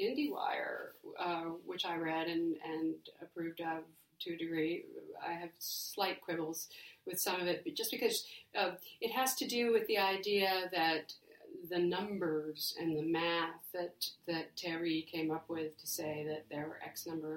IndieWire, 0.00 0.92
uh, 1.18 1.50
which 1.64 1.84
I 1.84 1.96
read 1.96 2.28
and, 2.28 2.56
and 2.64 2.94
approved 3.20 3.60
of 3.60 3.84
to 4.20 4.34
a 4.34 4.36
degree, 4.36 4.84
I 5.26 5.32
have 5.32 5.50
slight 5.58 6.20
quibbles 6.20 6.68
with 7.06 7.18
some 7.20 7.40
of 7.40 7.46
it, 7.46 7.62
but 7.64 7.74
just 7.74 7.90
because 7.90 8.24
uh, 8.56 8.72
it 9.00 9.10
has 9.10 9.34
to 9.36 9.46
do 9.46 9.72
with 9.72 9.86
the 9.88 9.98
idea 9.98 10.70
that 10.72 11.12
the 11.70 11.78
numbers 11.78 12.74
and 12.80 12.96
the 12.96 13.02
math 13.02 13.62
that 13.72 13.94
that 14.26 14.50
Thierry 14.58 15.06
came 15.10 15.30
up 15.30 15.48
with 15.48 15.78
to 15.78 15.86
say 15.86 16.24
that 16.28 16.44
there 16.50 16.66
were 16.66 16.78
X 16.84 17.06
number 17.06 17.36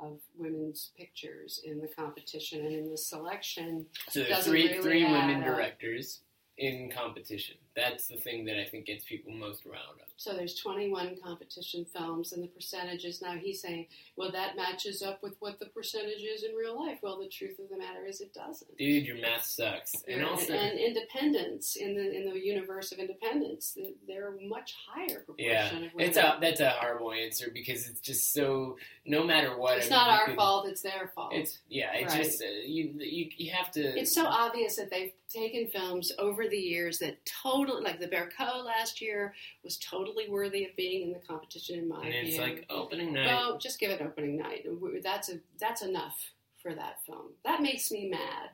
of, 0.00 0.08
of 0.08 0.18
women's 0.36 0.90
pictures 0.96 1.60
in 1.64 1.80
the 1.80 1.88
competition 1.88 2.64
and 2.64 2.74
in 2.74 2.90
the 2.90 2.96
selection 2.96 3.86
so 4.08 4.22
there's 4.22 4.44
three 4.46 4.68
really 4.68 4.82
three 4.82 5.04
women 5.04 5.42
up. 5.42 5.44
directors 5.44 6.20
in 6.60 6.90
competition. 6.90 7.56
That's 7.74 8.06
the 8.06 8.16
thing 8.16 8.44
that 8.44 8.60
I 8.60 8.64
think 8.66 8.84
gets 8.86 9.04
people 9.04 9.32
most 9.32 9.64
riled 9.64 9.98
up. 10.00 10.08
So 10.18 10.34
there's 10.34 10.54
21 10.56 11.16
competition 11.24 11.86
films, 11.90 12.32
and 12.34 12.42
the 12.42 12.48
percentages. 12.48 13.22
Now 13.22 13.32
he's 13.36 13.62
saying, 13.62 13.86
well, 14.16 14.30
that 14.32 14.54
matches 14.56 15.00
up 15.00 15.22
with 15.22 15.36
what 15.40 15.58
the 15.58 15.66
percentage 15.66 16.20
is 16.22 16.42
in 16.42 16.54
real 16.54 16.78
life. 16.78 16.98
Well, 17.02 17.18
the 17.18 17.28
truth 17.28 17.58
of 17.58 17.70
the 17.70 17.78
matter 17.78 18.04
is, 18.06 18.20
it 18.20 18.34
doesn't. 18.34 18.76
Dude, 18.76 19.06
your 19.06 19.16
math 19.16 19.44
sucks. 19.46 19.94
And 20.06 20.20
and, 20.20 20.24
also, 20.28 20.52
and 20.52 20.78
independence 20.78 21.76
in 21.76 21.94
the 21.94 22.12
in 22.14 22.28
the 22.30 22.38
universe 22.38 22.92
of 22.92 22.98
independence, 22.98 23.78
they're 24.06 24.36
a 24.36 24.40
much 24.42 24.74
higher 24.86 25.20
proportion 25.20 25.46
Yeah, 25.50 25.66
of 25.68 25.72
women. 25.72 25.90
It's 26.00 26.18
a 26.18 26.36
that's 26.38 26.60
a 26.60 26.70
horrible 26.70 27.12
answer 27.12 27.50
because 27.54 27.88
it's 27.88 28.00
just 28.00 28.34
so. 28.34 28.76
No 29.06 29.24
matter 29.24 29.56
what, 29.58 29.78
It's 29.78 29.86
I 29.86 29.88
mean, 29.90 29.98
not 29.98 30.20
our 30.20 30.26
could- 30.26 30.36
fault; 30.36 30.68
it's 30.68 30.82
their 30.82 31.10
fault. 31.14 31.32
It's 31.32 31.60
yeah. 31.70 31.92
It's 31.94 32.12
Right. 32.14 32.22
just 32.24 32.42
uh, 32.42 32.46
you, 32.66 32.92
you. 32.98 33.30
You 33.38 33.52
have 33.52 33.70
to. 33.72 33.98
It's 33.98 34.14
so 34.14 34.26
obvious 34.26 34.76
that 34.76 34.90
they've 34.90 35.12
taken 35.30 35.68
films 35.68 36.12
over 36.18 36.48
the 36.48 36.58
years 36.58 36.98
that 36.98 37.18
totally, 37.24 37.82
like 37.82 38.00
the 38.00 38.08
Bercot 38.08 38.64
last 38.64 39.00
year, 39.00 39.34
was 39.64 39.78
totally 39.78 40.28
worthy 40.28 40.64
of 40.64 40.76
being 40.76 41.02
in 41.02 41.12
the 41.12 41.20
competition 41.20 41.78
in 41.78 41.88
my 41.88 41.98
opinion. 41.98 42.18
and 42.18 42.28
it's 42.28 42.36
view. 42.36 42.44
like 42.44 42.66
opening 42.68 43.12
night. 43.12 43.26
Well, 43.26 43.58
just 43.58 43.78
give 43.80 43.90
it 43.90 44.02
opening 44.02 44.36
night. 44.36 44.66
That's 45.02 45.30
a 45.30 45.40
that's 45.58 45.82
enough 45.82 46.18
for 46.62 46.74
that 46.74 46.98
film. 47.06 47.32
That 47.44 47.62
makes 47.62 47.90
me 47.90 48.08
mad. 48.10 48.50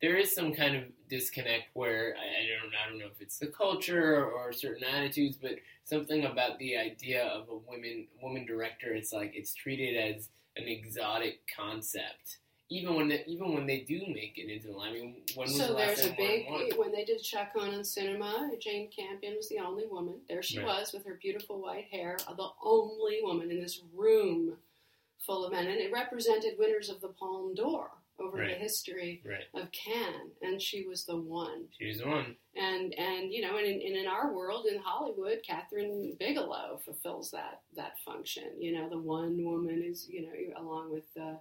there 0.00 0.16
is 0.16 0.32
some 0.34 0.54
kind 0.54 0.76
of 0.76 0.84
disconnect 1.08 1.70
where 1.72 2.14
I, 2.16 2.42
I 2.42 2.46
don't. 2.46 2.72
I 2.74 2.88
don't 2.88 2.98
know 2.98 3.06
if 3.06 3.20
it's 3.20 3.38
the 3.38 3.48
culture 3.48 4.24
or 4.24 4.52
certain 4.52 4.84
attitudes, 4.84 5.38
but 5.40 5.52
something 5.84 6.24
about 6.24 6.58
the 6.58 6.76
idea 6.76 7.24
of 7.24 7.48
a 7.48 7.56
women 7.70 8.06
woman 8.22 8.46
director. 8.46 8.92
It's 8.94 9.12
like 9.12 9.32
it's 9.34 9.54
treated 9.54 9.96
as 9.96 10.28
an 10.56 10.68
exotic 10.68 11.40
concept. 11.56 12.38
Even 12.70 12.94
when 12.96 13.08
they, 13.08 13.24
even 13.26 13.54
when 13.54 13.66
they 13.66 13.80
do 13.80 14.02
make 14.08 14.36
it 14.36 14.50
into 14.50 14.68
the 14.68 14.74
line. 14.74 14.90
I 14.90 14.92
mean, 14.94 15.16
when 15.34 15.48
was 15.48 15.56
so 15.56 15.68
the 15.68 15.74
there's 15.74 16.04
a 16.04 16.10
big 16.10 16.46
when 16.76 16.92
they 16.92 17.04
did 17.04 17.22
Chacun 17.22 17.84
son 17.84 18.04
cinéma. 18.06 18.60
Jane 18.60 18.90
Campion 18.90 19.36
was 19.36 19.48
the 19.48 19.58
only 19.58 19.86
woman. 19.86 20.20
There 20.28 20.42
she 20.42 20.58
Right. 20.58 20.66
was 20.66 20.92
with 20.92 21.06
her 21.06 21.14
beautiful 21.14 21.60
white 21.60 21.86
hair, 21.86 22.18
the 22.36 22.50
only 22.62 23.22
woman 23.22 23.50
in 23.50 23.60
this 23.60 23.80
room 23.94 24.58
full 25.18 25.44
of 25.46 25.52
men, 25.52 25.66
and 25.66 25.80
it 25.80 25.90
represented 25.92 26.58
winners 26.58 26.90
of 26.90 27.00
the 27.00 27.08
Palme 27.08 27.54
d'Or. 27.54 27.90
Over 28.20 28.38
Right. 28.38 28.48
the 28.48 28.54
history 28.54 29.22
Right. 29.24 29.44
of 29.54 29.70
Cannes, 29.70 30.32
and 30.42 30.60
she 30.60 30.84
was 30.86 31.04
the 31.04 31.16
one. 31.16 31.68
She 31.78 31.86
was 31.86 31.98
the 31.98 32.08
one. 32.08 32.36
And 32.56 32.92
and 32.94 33.32
you 33.32 33.42
know, 33.42 33.56
and 33.56 33.66
in, 33.66 33.80
and 33.80 33.96
in 33.96 34.06
our 34.08 34.32
world 34.32 34.66
in 34.66 34.78
Hollywood, 34.80 35.42
Kathryn 35.44 36.18
Bigelow 36.18 36.78
fulfills 36.84 37.30
that 37.30 37.62
that 37.76 37.98
function. 38.00 38.60
You 38.60 38.72
know, 38.72 38.88
the 38.88 38.98
one 38.98 39.44
woman 39.44 39.82
is 39.82 40.08
you 40.08 40.22
know, 40.22 40.60
along 40.60 40.90
with 40.92 41.04
the 41.14 41.38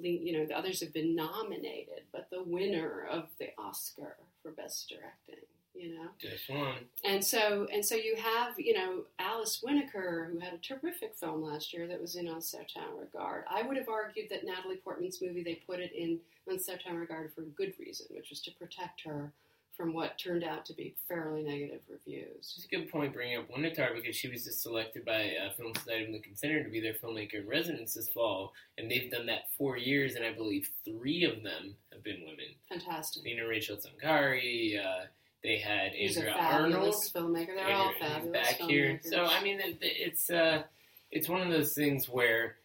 you 0.00 0.32
know 0.38 0.46
the 0.46 0.56
others 0.56 0.80
have 0.80 0.92
been 0.92 1.16
nominated, 1.16 2.04
but 2.12 2.30
the 2.30 2.42
winner 2.44 3.06
of 3.10 3.28
the 3.38 3.48
Oscar 3.58 4.16
for 4.42 4.52
best 4.52 4.88
directing. 4.88 5.44
You 5.74 5.94
know, 5.94 6.08
Just 6.20 6.50
one. 6.50 6.74
and 7.04 7.24
so 7.24 7.66
and 7.72 7.84
so 7.84 7.94
you 7.94 8.16
have 8.16 8.58
you 8.58 8.74
know 8.74 9.02
Alice 9.18 9.62
Winocour 9.64 10.28
who 10.30 10.38
had 10.40 10.52
a 10.52 10.58
terrific 10.58 11.14
film 11.16 11.42
last 11.42 11.72
year 11.72 11.86
that 11.86 12.00
was 12.00 12.16
in 12.16 12.28
Un 12.28 12.42
Certain 12.42 12.82
Regard. 12.98 13.44
I 13.48 13.62
would 13.62 13.76
have 13.76 13.88
argued 13.88 14.28
that 14.30 14.44
Natalie 14.44 14.76
Portman's 14.76 15.22
movie 15.22 15.42
they 15.42 15.62
put 15.66 15.80
it 15.80 15.92
in 15.92 16.18
Un 16.50 16.58
Certain 16.58 16.96
Regard 16.96 17.32
for 17.34 17.42
a 17.42 17.46
good 17.46 17.72
reason, 17.78 18.06
which 18.10 18.30
was 18.30 18.40
to 18.42 18.50
protect 18.58 19.02
her 19.06 19.32
from 19.76 19.94
what 19.94 20.18
turned 20.18 20.44
out 20.44 20.66
to 20.66 20.74
be 20.74 20.94
fairly 21.08 21.42
negative 21.42 21.80
reviews. 21.88 22.52
It's 22.56 22.66
a 22.66 22.68
good 22.76 22.90
point 22.90 23.14
bringing 23.14 23.38
up 23.38 23.48
Winitar 23.50 23.94
because 23.94 24.14
she 24.14 24.28
was 24.28 24.44
just 24.44 24.60
selected 24.60 25.06
by 25.06 25.30
uh, 25.42 25.52
Film 25.56 25.72
Society 25.74 26.04
of 26.04 26.10
Lincoln 26.10 26.36
Center 26.36 26.62
to 26.62 26.68
be 26.68 26.80
their 26.80 26.92
filmmaker 26.92 27.36
in 27.40 27.46
residence 27.48 27.94
this 27.94 28.08
fall, 28.10 28.52
and 28.76 28.90
they've 28.90 29.10
done 29.10 29.24
that 29.26 29.44
four 29.56 29.78
years, 29.78 30.16
and 30.16 30.24
I 30.26 30.32
believe 30.32 30.68
three 30.84 31.24
of 31.24 31.42
them 31.42 31.76
have 31.92 32.02
been 32.02 32.20
women. 32.22 32.48
Fantastic. 32.68 33.22
Nina 33.24 33.46
Rachel 33.46 33.78
Sankari, 33.78 34.78
uh, 34.78 35.06
they 35.42 35.58
had 35.58 35.92
He's 35.92 36.16
a 36.16 36.20
Andrea 36.20 36.34
Arnold. 36.36 36.94
filmmaker. 37.14 37.54
They're 37.54 37.74
all 37.74 37.92
fabulous 37.98 38.32
back 38.32 38.58
filmmakers. 38.58 38.68
here. 38.70 39.00
So 39.04 39.24
I 39.24 39.42
mean, 39.42 39.60
it's 39.80 40.30
uh, 40.30 40.62
it's 41.10 41.28
one 41.28 41.40
of 41.42 41.48
those 41.50 41.74
things 41.74 42.08
where 42.08 42.56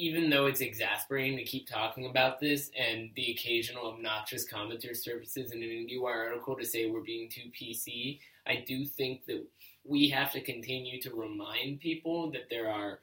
even 0.00 0.30
though 0.30 0.46
it's 0.46 0.60
exasperating 0.60 1.36
to 1.36 1.44
keep 1.44 1.68
talking 1.68 2.06
about 2.06 2.38
this, 2.38 2.70
and 2.78 3.10
the 3.16 3.32
occasional 3.32 3.88
obnoxious 3.88 4.46
commenter 4.48 4.96
surfaces 4.96 5.50
in 5.50 5.60
an 5.60 5.68
IndieWire 5.68 6.28
article 6.28 6.54
to 6.56 6.64
say 6.64 6.88
we're 6.88 7.00
being 7.00 7.28
too 7.28 7.50
PC, 7.60 8.20
I 8.46 8.62
do 8.64 8.86
think 8.86 9.24
that 9.26 9.44
we 9.84 10.08
have 10.10 10.30
to 10.32 10.40
continue 10.40 11.00
to 11.02 11.12
remind 11.14 11.80
people 11.80 12.30
that 12.30 12.48
there 12.48 12.70
are 12.70 13.00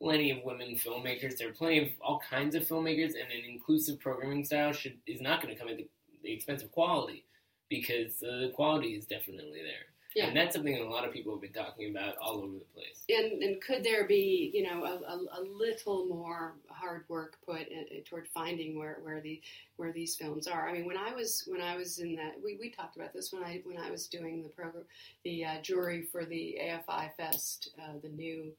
plenty 0.00 0.30
of 0.30 0.38
women 0.44 0.76
filmmakers. 0.76 1.36
There 1.36 1.48
are 1.48 1.52
plenty 1.52 1.78
of 1.78 1.88
all 2.00 2.20
kinds 2.30 2.54
of 2.54 2.62
filmmakers, 2.62 3.14
and 3.20 3.28
an 3.32 3.44
inclusive 3.48 3.98
programming 3.98 4.44
style 4.44 4.72
should 4.72 4.98
is 5.08 5.20
not 5.20 5.42
going 5.42 5.52
to 5.52 5.58
come 5.60 5.68
at 5.68 5.78
the, 5.78 5.88
the 6.22 6.32
expense 6.32 6.62
of 6.62 6.70
quality 6.70 7.24
because 7.68 8.18
the 8.20 8.52
quality 8.54 8.94
is 8.94 9.06
definitely 9.06 9.60
there. 9.62 9.86
Yeah. 10.16 10.28
And 10.28 10.36
that's 10.36 10.54
something 10.54 10.72
that 10.72 10.80
a 10.80 10.88
lot 10.88 11.06
of 11.06 11.12
people 11.12 11.34
have 11.34 11.42
been 11.42 11.52
talking 11.52 11.90
about 11.90 12.16
all 12.16 12.38
over 12.38 12.54
the 12.54 12.64
place. 12.74 13.04
and, 13.10 13.42
and 13.42 13.60
could 13.60 13.84
there 13.84 14.06
be, 14.06 14.50
you 14.54 14.62
know, 14.62 14.82
a, 14.82 14.94
a, 15.12 15.40
a 15.40 15.42
little 15.42 16.06
more 16.06 16.54
hard 16.68 17.04
work 17.08 17.36
put 17.44 17.68
in, 17.68 17.84
in- 17.90 18.02
toward 18.02 18.26
finding 18.28 18.78
where, 18.78 18.96
where 19.02 19.20
the 19.20 19.42
where 19.76 19.92
these 19.92 20.16
films 20.16 20.46
are? 20.46 20.70
I 20.70 20.72
mean, 20.72 20.86
when 20.86 20.96
I 20.96 21.12
was 21.12 21.44
when 21.46 21.60
I 21.60 21.76
was 21.76 21.98
in 21.98 22.16
that, 22.16 22.36
we, 22.42 22.56
we 22.58 22.70
talked 22.70 22.96
about 22.96 23.12
this 23.12 23.30
when 23.30 23.44
I 23.44 23.60
when 23.64 23.76
I 23.76 23.90
was 23.90 24.06
doing 24.06 24.42
the 24.42 24.48
program, 24.48 24.84
the 25.22 25.44
uh, 25.44 25.60
jury 25.60 26.08
for 26.10 26.24
the 26.24 26.58
AFI 26.62 27.10
Fest, 27.18 27.70
uh, 27.78 27.98
the 28.02 28.08
new. 28.08 28.52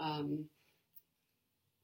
Um, 0.00 0.46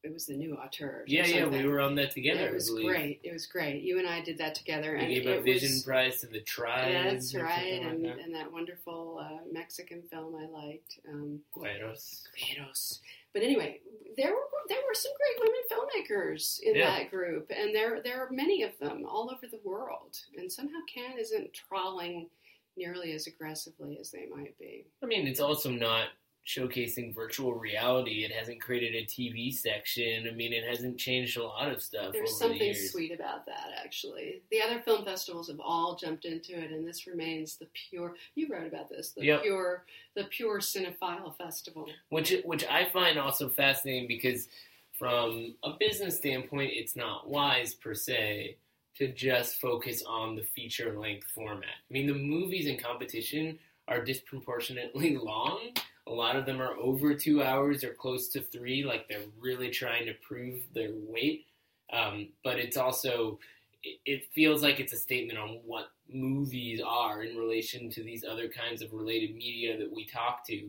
it 0.03 0.13
was 0.13 0.27
the 0.27 0.35
new 0.37 0.57
auteurs. 0.57 1.05
Yeah, 1.09 1.27
yeah, 1.27 1.47
we 1.47 1.67
were 1.67 1.81
on 1.81 1.95
that 1.97 2.13
together. 2.13 2.49
It 2.49 2.55
was 2.55 2.71
great. 2.71 3.21
It 3.23 3.33
was 3.33 3.47
great. 3.47 3.83
You 3.83 3.99
and 3.99 4.09
I 4.09 4.23
did 4.23 4.39
that 4.39 4.55
together, 4.55 4.95
We 4.95 5.01
and 5.05 5.09
gave 5.09 5.27
a 5.27 5.41
Vision 5.43 5.73
was, 5.73 5.83
Prize 5.83 6.21
to 6.21 6.27
the 6.27 6.41
Tribe. 6.41 6.93
That's 6.93 7.35
right, 7.35 7.83
and, 7.83 8.03
like 8.03 8.17
that. 8.17 8.25
and 8.25 8.35
that 8.35 8.51
wonderful 8.53 9.21
uh, 9.23 9.45
Mexican 9.53 10.03
film 10.11 10.35
I 10.37 10.47
liked. 10.47 11.01
Um, 11.09 11.41
Gueros. 11.55 12.23
Guerreros. 12.39 13.01
But 13.33 13.43
anyway, 13.43 13.81
there 14.17 14.31
were 14.33 14.47
there 14.69 14.79
were 14.89 14.95
some 14.95 15.13
great 15.17 15.39
women 15.39 15.61
filmmakers 15.71 16.61
in 16.63 16.75
Yeah. 16.77 16.91
that 16.99 17.11
group, 17.11 17.51
and 17.55 17.75
there 17.75 18.01
there 18.03 18.25
are 18.25 18.31
many 18.31 18.63
of 18.63 18.77
them 18.81 19.05
all 19.07 19.31
over 19.31 19.47
the 19.47 19.61
world. 19.65 20.17
And 20.37 20.51
somehow 20.51 20.79
Cannes 20.93 21.19
isn't 21.19 21.53
trawling 21.53 22.29
nearly 22.77 23.13
as 23.13 23.27
aggressively 23.27 23.99
as 24.01 24.11
they 24.11 24.27
might 24.35 24.57
be. 24.59 24.87
I 25.03 25.07
mean, 25.07 25.27
it's 25.27 25.41
also 25.41 25.71
not 25.71 26.09
showcasing 26.47 27.15
virtual 27.15 27.55
reality. 27.55 28.25
It 28.25 28.33
hasn't 28.33 28.61
created 28.61 28.95
a 28.95 29.07
TV 29.07 29.53
section. 29.55 30.27
I 30.27 30.35
mean, 30.35 30.53
it 30.53 30.65
hasn't 30.69 30.99
changed 30.99 31.37
a 31.37 31.45
lot 31.45 31.71
of 31.71 31.83
stuff 31.83 32.13
There's 32.13 32.31
over 32.31 32.39
something 32.39 32.59
the 32.59 32.65
years. 32.67 32.91
sweet 32.93 33.13
about 33.13 33.47
that, 33.47 33.71
actually. 33.85 34.43
The 34.51 34.63
other 34.63 34.81
film 34.81 35.05
festivals 35.05 35.49
have 35.49 35.61
all 35.61 35.97
jumped 35.97 36.25
into 36.25 36.59
it, 36.59 36.71
and 36.73 36.87
this 36.87 37.07
remains 37.07 37.57
the 37.57 37.69
pure. 37.73 38.17
You 38.35 38.49
wrote 38.49 38.67
about 38.67 38.89
this, 38.89 39.13
the 39.13 39.25
Yep. 39.25 39.43
pure, 39.43 39.85
the 40.15 40.25
pure 40.25 40.59
cinephile 40.61 41.37
festival. 41.37 41.89
which 42.09 42.35
which 42.45 42.65
I 42.67 42.87
find 42.87 43.19
also 43.19 43.49
fascinating 43.49 44.09
because 44.09 44.49
from 44.93 45.55
a 45.63 45.73
business 45.79 46.17
standpoint, 46.17 46.73
it's 46.75 46.97
not 46.97 47.29
wise 47.29 47.75
per 47.75 47.95
se 47.95 48.57
to 48.97 49.13
just 49.13 49.61
focus 49.61 50.03
on 50.03 50.37
the 50.37 50.43
feature 50.43 50.99
length 50.99 51.27
format. 51.29 51.69
I 51.69 51.93
mean, 51.93 52.07
the 52.07 52.15
movies 52.15 52.67
in 52.67 52.77
competition 52.79 53.59
are 53.89 54.05
disproportionately 54.05 55.17
long. 55.23 55.73
A 56.11 56.13
lot 56.13 56.37
of 56.37 56.45
them 56.45 56.61
are 56.61 56.75
over 56.77 57.15
two 57.15 57.43
hours 57.43 57.85
or 57.85 57.95
close 57.95 58.29
to 58.31 58.43
three. 58.43 58.85
Like 58.85 59.09
they're 59.09 59.21
really 59.41 59.71
trying 59.71 60.07
to 60.07 60.15
prove 60.15 60.61
their 60.75 60.91
weight. 60.93 61.47
Um, 61.93 62.29
but 62.45 62.59
it's 62.59 62.77
also 62.77 63.39
it, 63.83 63.99
it 64.05 64.25
feels 64.35 64.63
like 64.63 64.81
it's 64.81 64.93
a 64.93 64.99
statement 64.99 65.39
on 65.39 65.61
what 65.65 65.91
movies 66.13 66.81
are 66.85 67.23
in 67.23 67.37
relation 67.37 67.89
to 67.91 68.03
these 68.03 68.25
other 68.25 68.49
kinds 68.49 68.83
of 68.83 68.93
related 68.93 69.35
media 69.35 69.79
that 69.79 69.93
we 69.95 70.05
talk 70.05 70.45
to 70.47 70.69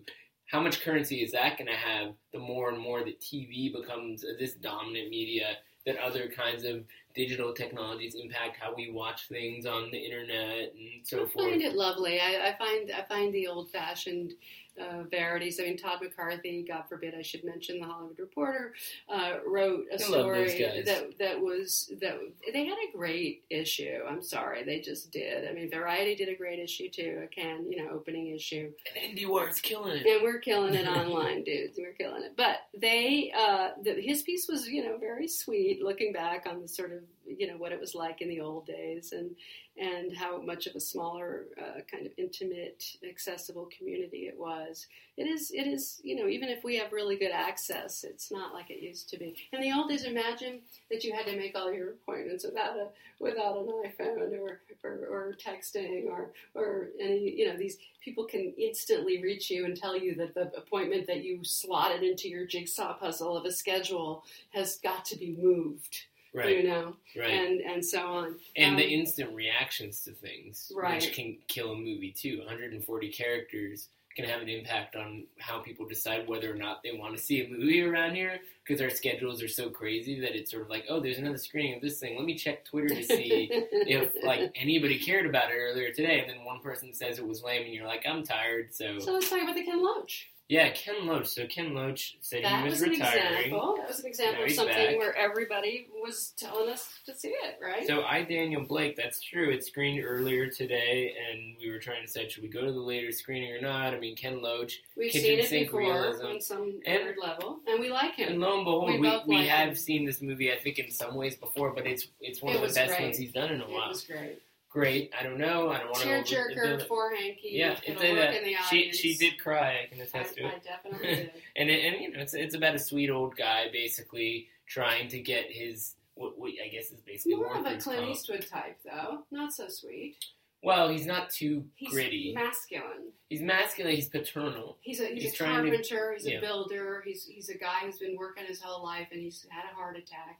how 0.52 0.60
much 0.60 0.82
currency 0.82 1.24
is 1.24 1.32
that 1.32 1.58
going 1.58 1.68
to 1.68 1.74
have 1.74 2.14
the 2.34 2.40
more 2.40 2.70
and 2.70 2.78
more 2.78 3.04
that 3.04 3.22
TV 3.22 3.72
becomes 3.74 4.26
this 4.38 4.54
dominant 4.54 5.10
media 5.10 5.58
that 5.86 5.98
other 5.98 6.28
kinds 6.28 6.64
of 6.64 6.84
digital 7.16 7.54
technologies 7.54 8.16
impact 8.16 8.58
how 8.60 8.74
we 8.76 8.92
watch 8.92 9.28
things 9.30 9.66
on 9.66 9.90
the 9.92 9.98
internet 9.98 10.74
and 10.74 11.08
so 11.08 11.24
I 11.24 11.28
forth. 11.28 11.48
I 11.48 11.50
find 11.52 11.62
it 11.62 11.74
lovely. 11.74 12.20
I, 12.20 12.50
I 12.50 12.58
find 12.58 12.92
I 12.92 13.04
find 13.08 13.34
the 13.34 13.48
old 13.48 13.72
fashioned 13.72 14.34
uh, 14.82 15.04
verities. 15.04 15.60
I 15.60 15.63
mean, 15.63 15.78
Todd 15.78 16.00
McCarthy, 16.02 16.65
God 16.67 16.84
forbid 16.89 17.13
I 17.15 17.22
should 17.22 17.44
mention 17.44 17.80
the 17.80 17.86
Hollywood 17.86 18.20
Reporter, 18.20 18.74
uh, 19.10 19.38
wrote 19.46 19.86
a 19.91 19.96
I 19.96 19.98
story 19.98 20.84
that 20.86 21.17
that 21.20 21.39
was 21.39 21.91
that 22.02 22.20
they 22.52 22.65
had 22.65 22.78
a 22.78 22.98
great 22.98 23.44
issue. 23.50 24.00
I'm 24.08 24.22
sorry, 24.22 24.63
they 24.63 24.80
just 24.80 25.12
did. 25.12 25.48
I 25.48 25.54
mean, 25.54 25.70
Variety 25.70 26.15
did 26.15 26.30
a 26.30 26.36
great 26.36 26.60
issue 26.60 26.89
too. 26.89 27.22
A 27.24 27.28
Cannes 27.28 27.67
you 27.70 27.84
know 27.84 27.91
opening 27.91 28.28
issue. 28.36 28.72
And 28.96 29.17
IndieWire's 29.17 29.62
killing 29.62 29.98
it. 29.98 30.06
And 30.06 30.24
we're 30.24 30.39
killing 30.39 30.74
it 30.74 30.88
online, 30.88 31.44
dudes. 31.44 31.78
We're 31.78 31.94
killing 31.94 32.24
it. 32.24 32.34
But 32.36 32.58
they, 32.78 33.34
uh, 33.38 33.70
the, 33.84 34.02
his 34.02 34.22
piece 34.24 34.48
was, 34.48 34.67
you 34.67 34.84
know, 34.84 34.98
very 34.98 35.28
sweet, 35.28 35.82
looking 35.84 36.13
back 36.13 36.46
on 36.48 36.62
the 36.62 36.67
sort 36.67 36.91
of, 36.91 37.00
you 37.26 37.48
know, 37.48 37.58
what 37.58 37.72
it 37.72 37.80
was 37.80 37.96
like 37.96 38.22
in 38.22 38.30
the 38.30 38.42
old 38.42 38.66
days, 38.66 39.14
and 39.14 39.32
and 39.78 40.16
how 40.16 40.42
much 40.42 40.68
of 40.68 40.76
a 40.76 40.80
smaller, 40.80 41.46
uh, 41.58 41.80
kind 41.90 42.06
of 42.06 42.12
intimate, 42.18 42.84
accessible 43.10 43.70
community 43.76 44.28
it 44.28 44.38
was. 44.38 44.88
It 45.18 45.28
is, 45.28 45.52
it 45.52 45.66
is, 45.66 46.02
you 46.04 46.16
know, 46.16 46.28
even 46.28 46.50
if 46.50 46.64
we 46.64 46.76
have 46.78 46.92
really 46.92 47.16
good 47.16 47.32
access, 47.32 48.04
it's 48.04 48.32
not 48.32 48.54
like 48.54 48.70
it 48.70 48.84
used 48.84 49.10
to 49.10 49.18
be. 49.18 49.36
In 49.54 49.62
the 49.62 49.72
old 49.72 49.90
days, 49.90 50.04
imagine 50.04 50.60
that 50.90 51.04
you 51.04 51.14
had 51.14 51.26
to 51.26 51.38
make 51.38 51.56
all 51.56 51.72
your 51.72 51.92
appointments 51.92 52.46
without 52.46 52.76
a 52.76 52.88
without 53.20 53.58
an 53.58 53.68
iPhone 53.86 54.40
or 54.40 54.62
or, 54.84 54.92
or 55.10 55.36
texting 55.44 56.06
or 56.08 56.32
or 56.54 56.90
any, 57.00 57.34
you 57.38 57.48
know, 57.48 57.58
these 57.58 57.78
people 58.04 58.26
can 58.26 58.54
instantly 58.58 59.22
reach 59.22 59.50
you 59.50 59.66
and 59.66 59.78
tell 59.78 59.98
you 59.98 60.16
that 60.16 60.34
the 60.34 60.52
appointment 60.58 61.08
that 61.08 61.24
you 61.24 61.44
slotted 61.44 62.04
into 62.04 62.28
your 62.28 62.46
jigsaw 62.46 62.94
puzzle 62.94 63.38
of 63.38 63.46
a 63.46 63.52
schedule 63.52 64.24
has 64.50 64.78
got 64.78 65.06
to 65.06 65.18
be 65.18 65.36
moved, 65.38 66.06
Right, 66.34 66.58
you 66.58 66.63
know, 66.70 66.96
right. 67.17 67.30
and 67.32 67.60
and 67.62 67.86
so 67.86 68.06
on. 68.08 68.39
And 68.56 68.78
the 68.80 68.86
Um, 68.86 68.89
instant 68.89 69.34
reactions 69.36 70.04
to 70.06 70.12
things, 70.12 70.72
Right. 70.76 71.02
which 71.02 71.13
can 71.13 71.38
kill 71.48 71.72
a 71.74 71.76
movie 71.76 72.12
too. 72.12 72.39
140 72.39 73.10
characters 73.12 73.89
can 74.15 74.26
have 74.26 74.41
an 74.41 74.50
impact 74.50 74.96
on 74.98 75.26
how 75.39 75.60
people 75.60 75.86
decide 75.88 76.28
whether 76.28 76.52
or 76.52 76.56
not 76.56 76.84
they 76.84 76.91
want 76.91 77.15
to 77.15 77.22
see 77.22 77.41
a 77.46 77.48
movie 77.48 77.82
around 77.82 78.13
here 78.13 78.39
because 78.63 78.82
our 78.82 78.89
schedules 78.89 79.41
are 79.41 79.48
so 79.48 79.70
crazy 79.70 80.20
that 80.20 80.36
it's 80.36 80.52
sort 80.52 80.63
of 80.63 80.70
like, 80.70 80.84
oh, 80.89 81.00
there's 81.00 81.17
another 81.17 81.38
screening 81.38 81.76
of 81.76 81.82
this 81.82 81.98
thing. 82.00 82.17
Let 82.17 82.26
me 82.26 82.36
check 82.36 82.65
Twitter 82.65 82.89
to 82.96 83.04
see 83.04 83.48
if 83.52 84.12
like 84.24 84.52
anybody 84.56 85.00
cared 85.00 85.26
about 85.26 85.50
it 85.52 85.56
earlier 85.56 85.91
today. 85.94 86.20
And 86.22 86.30
then 86.30 86.44
one 86.46 86.60
person 86.62 86.94
says 86.94 87.20
it 87.20 87.28
was 87.28 87.41
lame, 87.44 87.63
and 87.63 87.74
you're 87.74 87.88
like, 87.88 88.06
I'm 88.06 88.24
tired. 88.24 88.74
So 88.74 89.00
so 89.00 89.13
let's 89.13 89.30
talk 89.30 89.41
about 89.41 89.56
the 89.56 89.63
Ken 89.63 89.82
Loach. 89.84 90.30
Yeah, 90.52 90.70
Ken 90.72 91.06
Loach. 91.08 91.28
So 91.28 91.48
Ken 91.48 91.74
Loach 91.74 92.18
said 92.20 92.44
That 92.44 92.60
he 92.60 92.64
was 92.66 92.74
was, 92.74 92.82
an 92.82 92.90
retiring. 92.90 93.36
example. 93.46 93.76
That 93.78 93.88
was 93.88 94.00
an 94.02 94.06
example 94.08 94.44
of 94.44 94.52
something 94.52 94.76
back. 94.76 94.98
where 94.98 95.16
everybody 95.16 95.88
was 96.04 96.34
telling 96.38 96.70
us 96.70 96.90
to 97.06 97.16
see 97.16 97.30
it, 97.30 97.58
right? 97.64 97.88
So 97.88 98.04
I, 98.04 98.24
Daniel 98.24 98.64
Blake, 98.64 98.98
that's 98.98 99.22
true. 99.22 99.50
It 99.50 99.64
screened 99.64 100.04
earlier 100.04 100.48
today, 100.50 101.16
and 101.30 101.56
we 101.62 101.72
were 101.72 101.80
trying 101.80 102.02
to 102.02 102.06
decide 102.08 102.30
should 102.32 102.44
we 102.44 102.50
go 102.50 102.66
to 102.66 102.72
the 102.74 102.80
later 102.80 103.12
screening 103.14 103.54
or 103.54 103.62
not. 103.62 103.94
I 103.94 104.00
mean, 104.00 104.16
Ken 104.18 104.42
Loach, 104.42 104.82
We've 104.98 105.12
seen 105.12 105.40
it 105.40 105.50
before 105.50 105.80
realism. 105.80 106.26
on 106.26 106.42
some 106.42 106.82
And- 106.86 107.04
weird 107.04 107.18
level, 107.22 107.62
and 107.68 107.80
we 107.80 107.90
like 107.90 108.16
him. 108.16 108.30
and 108.34 108.40
lo 108.42 108.56
and 108.58 108.66
behold, 108.66 108.92
We 108.92 109.00
we, 109.00 109.22
we, 109.26 109.36
like 109.38 109.48
have 109.48 109.70
him. 109.70 109.76
seen 109.76 110.06
this 110.06 110.22
movie. 110.22 110.52
I 110.52 110.58
think 110.58 110.80
in 110.80 110.92
some 110.92 111.16
ways 111.16 111.38
before, 111.38 111.72
but 111.74 111.88
it's 111.88 112.08
it's 112.20 112.42
one 112.42 112.54
It 112.54 112.62
of 112.62 112.68
the 112.70 112.76
best 112.76 112.90
great. 112.98 113.02
ones 113.06 113.18
he's 113.18 113.32
done 113.32 113.52
in 113.54 113.62
a 113.62 113.64
it 113.64 113.70
while. 113.70 113.88
was 113.88 114.04
great. 114.04 114.42
Great. 114.72 115.12
I 115.20 115.24
don't 115.24 115.38
know. 115.38 115.70
I 115.70 115.80
don't 115.80 115.90
want 115.92 116.02
to. 116.04 116.08
Tearjerker 116.36 116.88
for 116.88 117.14
Hanky. 117.14 117.50
Yeah, 117.52 117.76
it's 117.86 118.02
a, 118.02 118.14
work 118.14 118.30
uh, 118.30 118.38
in 118.38 118.44
the 118.46 118.56
she 118.70 118.78
audience. 118.78 118.98
she 118.98 119.16
did 119.18 119.38
cry. 119.38 119.82
I 119.84 119.88
can 119.94 120.00
I, 120.00 120.04
attest 120.06 120.36
to 120.38 120.46
it. 120.46 120.54
I 120.56 120.60
definitely 120.60 121.08
did. 121.16 121.32
and 121.58 121.70
it, 121.70 121.86
and 121.94 122.02
you 122.02 122.12
know 122.12 122.22
it's 122.22 122.34
it's 122.34 122.56
about 122.56 122.76
a 122.76 122.80
sweet 122.80 123.10
old 123.10 123.36
guy 123.36 123.68
basically 123.74 124.48
trying 124.68 125.10
to 125.10 125.20
get 125.20 125.46
his 125.52 125.96
what, 126.16 126.40
what 126.40 126.52
I 126.64 126.70
guess 126.70 126.90
is 126.92 127.02
basically 127.02 127.36
More 127.36 127.54
of 127.58 127.66
a 127.66 127.76
Clint. 127.78 128.10
Eastwood 128.10 128.48
type, 128.48 128.78
though. 128.86 129.24
Not 129.30 129.52
so 129.54 129.66
sweet. 129.68 130.16
Well, 130.64 130.90
he's 130.90 131.08
not 131.08 131.32
too 131.32 131.66
He's 131.76 131.92
gritty. 131.92 132.34
masculine. 132.36 133.12
he's 133.30 133.42
masculine. 133.42 133.96
He's 133.96 134.08
paternal. 134.10 134.78
He's 134.82 135.02
a 135.02 135.08
he's, 135.08 135.24
He's 135.24 135.34
a 135.34 135.36
trying 135.36 135.64
to- 135.66 135.70
carpenter. 135.72 136.14
he's 136.16 136.28
yeah. 136.28 136.38
a 136.38 136.42
builder. 136.42 137.02
He's 137.06 137.26
he's 137.26 137.50
a 137.50 137.58
guy 137.58 137.80
who's 137.84 137.98
been 137.98 138.16
working 138.16 138.46
his 138.46 138.62
whole 138.62 138.84
life, 138.86 139.08
and 139.12 139.20
he's 139.20 139.46
had 139.50 139.64
a 139.70 139.76
heart 139.76 139.98
attack, 139.98 140.40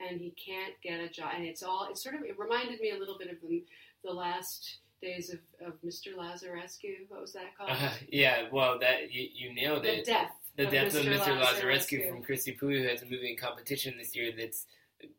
and 0.00 0.20
he 0.20 0.30
can't 0.30 0.74
get 0.82 1.00
a 1.00 1.08
job. 1.08 1.30
And 1.36 1.44
it's 1.44 1.62
all, 1.62 1.88
it 1.90 1.98
sort 1.98 2.14
of 2.14 2.22
it 2.22 2.38
reminded 2.38 2.80
me 2.80 2.90
a 2.90 2.98
little 2.98 3.18
bit 3.18 3.30
of 3.30 3.36
the, 3.42 3.64
the 4.04 4.12
last 4.12 4.78
days 5.02 5.30
of, 5.32 5.40
of 5.66 5.74
Mr. 5.82 6.14
Lazarescu. 6.16 7.08
What 7.08 7.20
was 7.20 7.32
that 7.32 7.56
called? 7.56 7.70
Uh, 7.72 7.90
yeah, 8.10 8.44
well, 8.52 8.78
that 8.78 9.12
you, 9.12 9.28
you 9.34 9.54
nailed 9.54 9.84
the 9.84 10.00
it. 10.00 10.06
death. 10.06 10.32
the 10.56 10.66
of 10.66 10.72
death 10.72 10.94
of 10.94 11.02
Mr. 11.04 11.18
Mr. 11.18 11.40
Lazarescu 11.40 11.62
Lazarescu. 11.62 12.10
from 12.10 12.22
Cristi 12.22 12.58
Puiu, 12.58 12.82
who 12.82 12.88
has 12.88 13.02
a 13.02 13.06
movie 13.06 13.30
in 13.30 13.36
competition 13.36 13.94
this 13.98 14.14
year 14.16 14.32
that's 14.36 14.66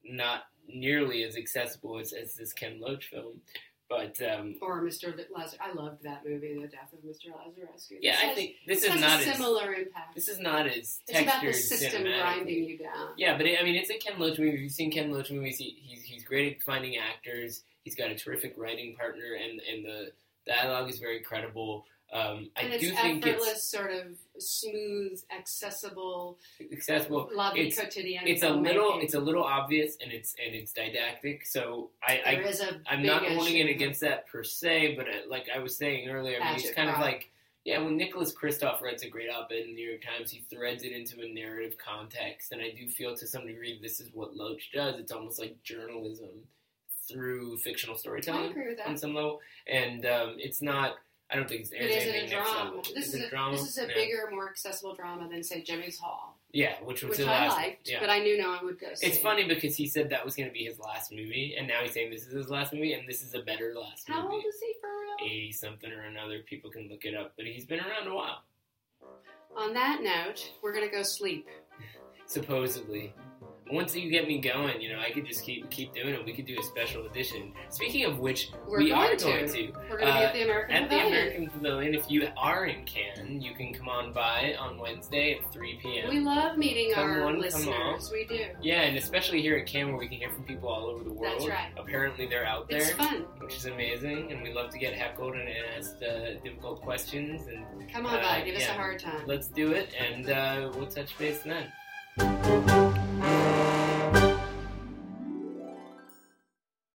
not 0.04 0.44
nearly 0.68 1.24
as 1.24 1.38
accessible 1.38 1.98
as, 2.00 2.14
as 2.14 2.36
this 2.36 2.54
Ken 2.54 2.80
Loach 2.80 3.08
film. 3.08 3.42
But 3.90 4.18
um, 4.22 4.56
Or 4.62 4.82
Mr. 4.84 5.18
Lazar. 5.34 5.58
I 5.62 5.72
loved 5.72 6.04
that 6.04 6.26
movie, 6.26 6.60
The 6.60 6.68
Death 6.68 6.92
of 6.92 7.00
Mr. 7.00 7.28
Lazarescu. 7.32 7.98
yeah, 8.02 8.12
This 8.14 8.24
I 8.32 8.34
think 8.36 8.56
this 8.68 8.82
this 8.82 8.84
is 8.86 8.92
has 8.92 9.02
not 9.02 9.22
a 9.22 9.30
as 9.30 9.36
similar 9.38 9.74
impact. 9.74 10.16
this 10.16 10.28
is 10.28 10.40
not 10.40 10.68
as 10.68 11.00
it's 11.08 11.22
about 11.22 11.42
the 11.42 11.54
system 11.54 12.04
grinding 12.04 12.64
you 12.66 12.78
down. 12.78 13.10
Yeah, 13.18 13.38
but 13.38 13.46
it, 13.46 13.60
I 13.60 13.64
mean, 13.64 13.76
it's 13.76 13.90
a 13.90 13.98
Ken 13.98 14.20
Loach 14.20 14.40
movie. 14.40 14.56
If 14.56 14.60
you've 14.62 14.72
seen 14.74 14.92
Ken 14.92 15.12
Loach 15.12 15.32
movies, 15.32 15.58
he, 15.58 15.78
he's 15.82 16.04
he's 16.04 16.24
great 16.26 16.58
at 16.58 16.64
finding 16.64 16.98
actors. 16.98 17.64
He's 17.84 17.96
got 17.96 18.10
a 18.12 18.16
terrific 18.16 18.56
writing 18.58 18.96
partner, 18.98 19.38
and 19.42 19.62
and 19.62 19.86
the 19.86 20.12
dialogue 20.46 20.90
is 20.90 21.00
very 21.00 21.22
credible. 21.22 21.86
Um, 22.14 22.50
I 22.56 22.62
and 22.62 22.74
it's 22.74 22.84
do 22.84 22.92
think 22.96 23.28
effortless, 23.28 23.64
sort 23.70 23.92
of 23.92 24.18
smooth, 24.38 25.22
accessible, 25.38 26.40
accessible. 26.72 27.30
vie 27.36 27.58
It's- 27.58 27.78
quotidienne. 27.80 28.22
It's 28.26 28.44
a 28.44 28.50
little 28.50 28.94
filmmaking. 28.94 29.04
it's 29.04 29.14
a 29.14 29.20
little 29.20 29.44
obvious, 29.44 29.98
and 30.02 30.14
it's 30.14 30.34
and 30.44 30.56
it's 30.56 30.72
didactic. 30.72 31.46
So 31.46 31.90
I, 32.02 32.22
I 32.26 32.32
is 32.36 32.62
a 32.62 32.80
I'm 32.88 33.04
not 33.04 33.26
holding 33.26 33.58
it 33.58 33.70
against 33.70 34.02
that 34.02 34.28
per 34.28 34.44
se, 34.44 34.96
but 34.96 35.08
uh, 35.10 35.12
like 35.30 35.48
I 35.54 35.60
was 35.60 35.76
saying 35.78 36.08
earlier, 36.10 36.40
I 36.42 36.52
mean, 36.52 36.60
it's 36.60 36.72
kind 36.74 36.90
of 36.90 37.00
like 37.00 37.32
yeah, 37.66 37.80
when 37.80 37.98
Nicholas 37.98 38.34
Kristof 38.34 38.82
writes 38.82 39.04
a 39.04 39.10
great 39.10 39.30
op-ed 39.30 39.58
in 39.58 39.68
the 39.68 39.74
New 39.74 39.90
York 39.90 40.02
Times, 40.02 40.32
he 40.32 40.40
threads 40.50 40.84
it 40.84 40.94
into 40.94 41.20
a 41.22 41.28
narrative 41.28 41.78
context, 41.78 42.54
and 42.54 42.62
I 42.62 42.70
do 42.72 42.88
feel 42.88 43.14
to 43.18 43.28
some 43.28 43.46
degree 43.46 43.78
this 43.82 44.00
is 44.00 44.10
what 44.14 44.34
Loach 44.38 44.72
does. 44.72 44.96
It's 44.98 45.12
almost 45.12 45.38
like 45.38 45.62
journalism 45.64 46.30
through 47.10 47.58
fictional 47.58 47.96
I 47.96 48.00
storytelling 48.00 48.52
agree 48.52 48.68
with 48.70 48.78
that. 48.78 48.88
on 48.88 48.98
some 48.98 49.14
level, 49.14 49.42
and 49.68 50.06
um, 50.06 50.36
it's 50.38 50.62
not. 50.62 50.96
I 51.30 51.36
don't 51.36 51.48
think 51.50 51.62
it's, 51.62 51.72
It 51.72 51.82
isn't 51.82 51.92
anything 51.92 52.16
a 52.16 52.36
next 52.36 52.52
drama. 52.52 52.64
level. 52.70 52.84
This 52.96 53.14
is 53.14 53.22
a 53.22 53.30
drama. 53.30 53.58
this 53.58 53.68
is 53.68 53.78
a 53.78 53.82
yeah. 53.88 53.94
bigger, 53.96 54.30
more 54.32 54.50
accessible 54.50 54.96
drama 54.96 55.28
than 55.30 55.44
say 55.44 55.62
Jimmy's 55.62 56.00
Hall, 56.00 56.38
yeah, 56.54 56.76
which 56.84 57.04
was 57.04 57.18
which 57.18 57.28
I 57.28 57.48
last. 57.48 57.56
liked, 57.58 57.90
yeah. 57.90 58.00
but 58.00 58.10
I 58.10 58.20
knew 58.20 58.38
no 58.42 58.50
one 58.52 58.64
would 58.66 58.80
go 58.80 58.88
see. 58.94 59.08
It's 59.08 59.18
funny 59.20 59.46
because 59.46 59.76
he 59.76 59.88
said 59.88 60.10
that 60.12 60.24
was 60.24 60.36
going 60.36 60.48
to 60.48 60.54
be 60.54 60.64
his 60.64 60.80
last 60.80 61.12
movie, 61.12 61.56
and 61.58 61.68
now 61.68 61.82
he's 61.84 61.92
saying 61.92 62.12
this 62.12 62.26
is 62.26 62.34
his 62.34 62.50
last 62.50 62.72
movie, 62.74 62.94
and 62.94 63.08
this 63.10 63.22
is 63.24 63.34
a 63.34 63.42
better 63.42 63.74
last 63.76 64.08
How 64.08 64.24
movie. 64.24 64.36
old 64.36 64.46
is 64.46 64.56
he 64.62 64.74
for 64.80 64.88
real? 64.90 65.30
Eighty 65.30 65.52
something 65.52 65.92
or 65.92 66.04
another. 66.04 66.40
People 66.46 66.70
can 66.72 66.88
look 66.90 67.04
it 67.04 67.14
up, 67.14 67.34
but 67.36 67.46
he's 67.46 67.66
been 67.66 67.80
around 67.82 68.08
a 68.08 68.16
while, 68.16 68.44
On 69.58 69.74
that 69.74 70.02
note, 70.02 70.54
we're 70.64 70.74
gonna 70.74 70.90
go 70.90 71.04
sleep. 71.04 71.48
supposedly. 72.26 73.14
Once 73.72 73.96
you 73.96 74.10
get 74.10 74.28
me 74.28 74.40
going, 74.40 74.80
you 74.82 74.90
know, 74.94 75.00
I 75.00 75.12
could 75.12 75.26
just 75.26 75.44
keep 75.44 75.70
keep 75.70 75.94
doing 75.94 76.10
it. 76.14 76.24
We 76.26 76.34
could 76.34 76.46
do 76.46 76.58
a 76.60 76.64
special 76.64 77.06
edition. 77.06 77.52
Speaking 77.70 78.06
of 78.06 78.20
which, 78.20 78.52
We're 78.68 78.78
we 78.80 78.90
going 78.90 79.12
are 79.14 79.16
to. 79.16 79.26
going 79.26 79.50
to 79.50 79.72
We're 79.90 79.98
gonna 80.00 80.12
be 80.14 80.18
Uh, 80.18 80.22
at 80.28 80.34
the 80.34 80.44
American 80.44 80.76
at 80.76 80.90
the 80.90 80.96
Pavilion. 80.96 81.08
American 81.18 81.50
Pavilion. 81.50 81.94
If 81.96 82.10
you 82.12 82.28
are 82.38 82.66
in 82.66 82.86
Cannes, 82.86 83.42
you 83.44 83.54
can 83.54 83.74
come 83.74 83.90
on 83.90 84.14
by 84.14 84.56
on 84.60 84.78
Wednesday 84.78 85.34
at 85.40 85.52
three 85.52 85.78
p.m. 85.82 86.10
We 86.10 86.20
love 86.20 86.58
meeting 86.58 86.94
Come 86.94 87.10
our 87.10 87.24
on, 87.26 87.40
listeners. 87.40 88.10
We 88.12 88.26
do. 88.26 88.46
yeah, 88.62 88.82
and 88.84 88.98
especially 88.98 89.42
here 89.42 89.58
at 89.58 89.66
Cannes, 89.68 89.88
where 89.90 89.98
we 89.98 90.08
can 90.08 90.18
hear 90.18 90.30
from 90.32 90.44
people 90.44 90.70
all 90.70 90.86
over 90.86 91.04
the 91.04 91.12
world. 91.14 91.34
That's 91.40 91.48
right. 91.50 91.72
Apparently, 91.78 92.26
they're 92.26 92.46
out 92.46 92.70
there. 92.70 92.80
It's 92.82 92.92
fun. 92.92 93.26
which 93.40 93.56
is 93.58 93.66
amazing, 93.66 94.32
and 94.32 94.42
we 94.44 94.54
love 94.54 94.70
to 94.72 94.78
get 94.78 94.94
heckled 94.94 95.36
and 95.36 95.50
asked 95.78 96.02
uh, 96.04 96.36
difficult 96.44 96.82
questions. 96.82 97.48
And 97.48 97.66
Come 97.92 98.06
on 98.06 98.16
Uh, 98.16 98.22
by. 98.22 98.42
Give 98.42 98.56
us 98.56 98.68
a 98.68 98.74
hard 98.74 99.00
time. 99.00 99.22
let's 99.26 99.48
do 99.48 99.72
it, 99.74 99.90
and 100.00 100.30
uh, 100.30 100.72
we'll 100.76 100.88
touch 100.88 101.18
base 101.18 101.40
then. 101.44 102.87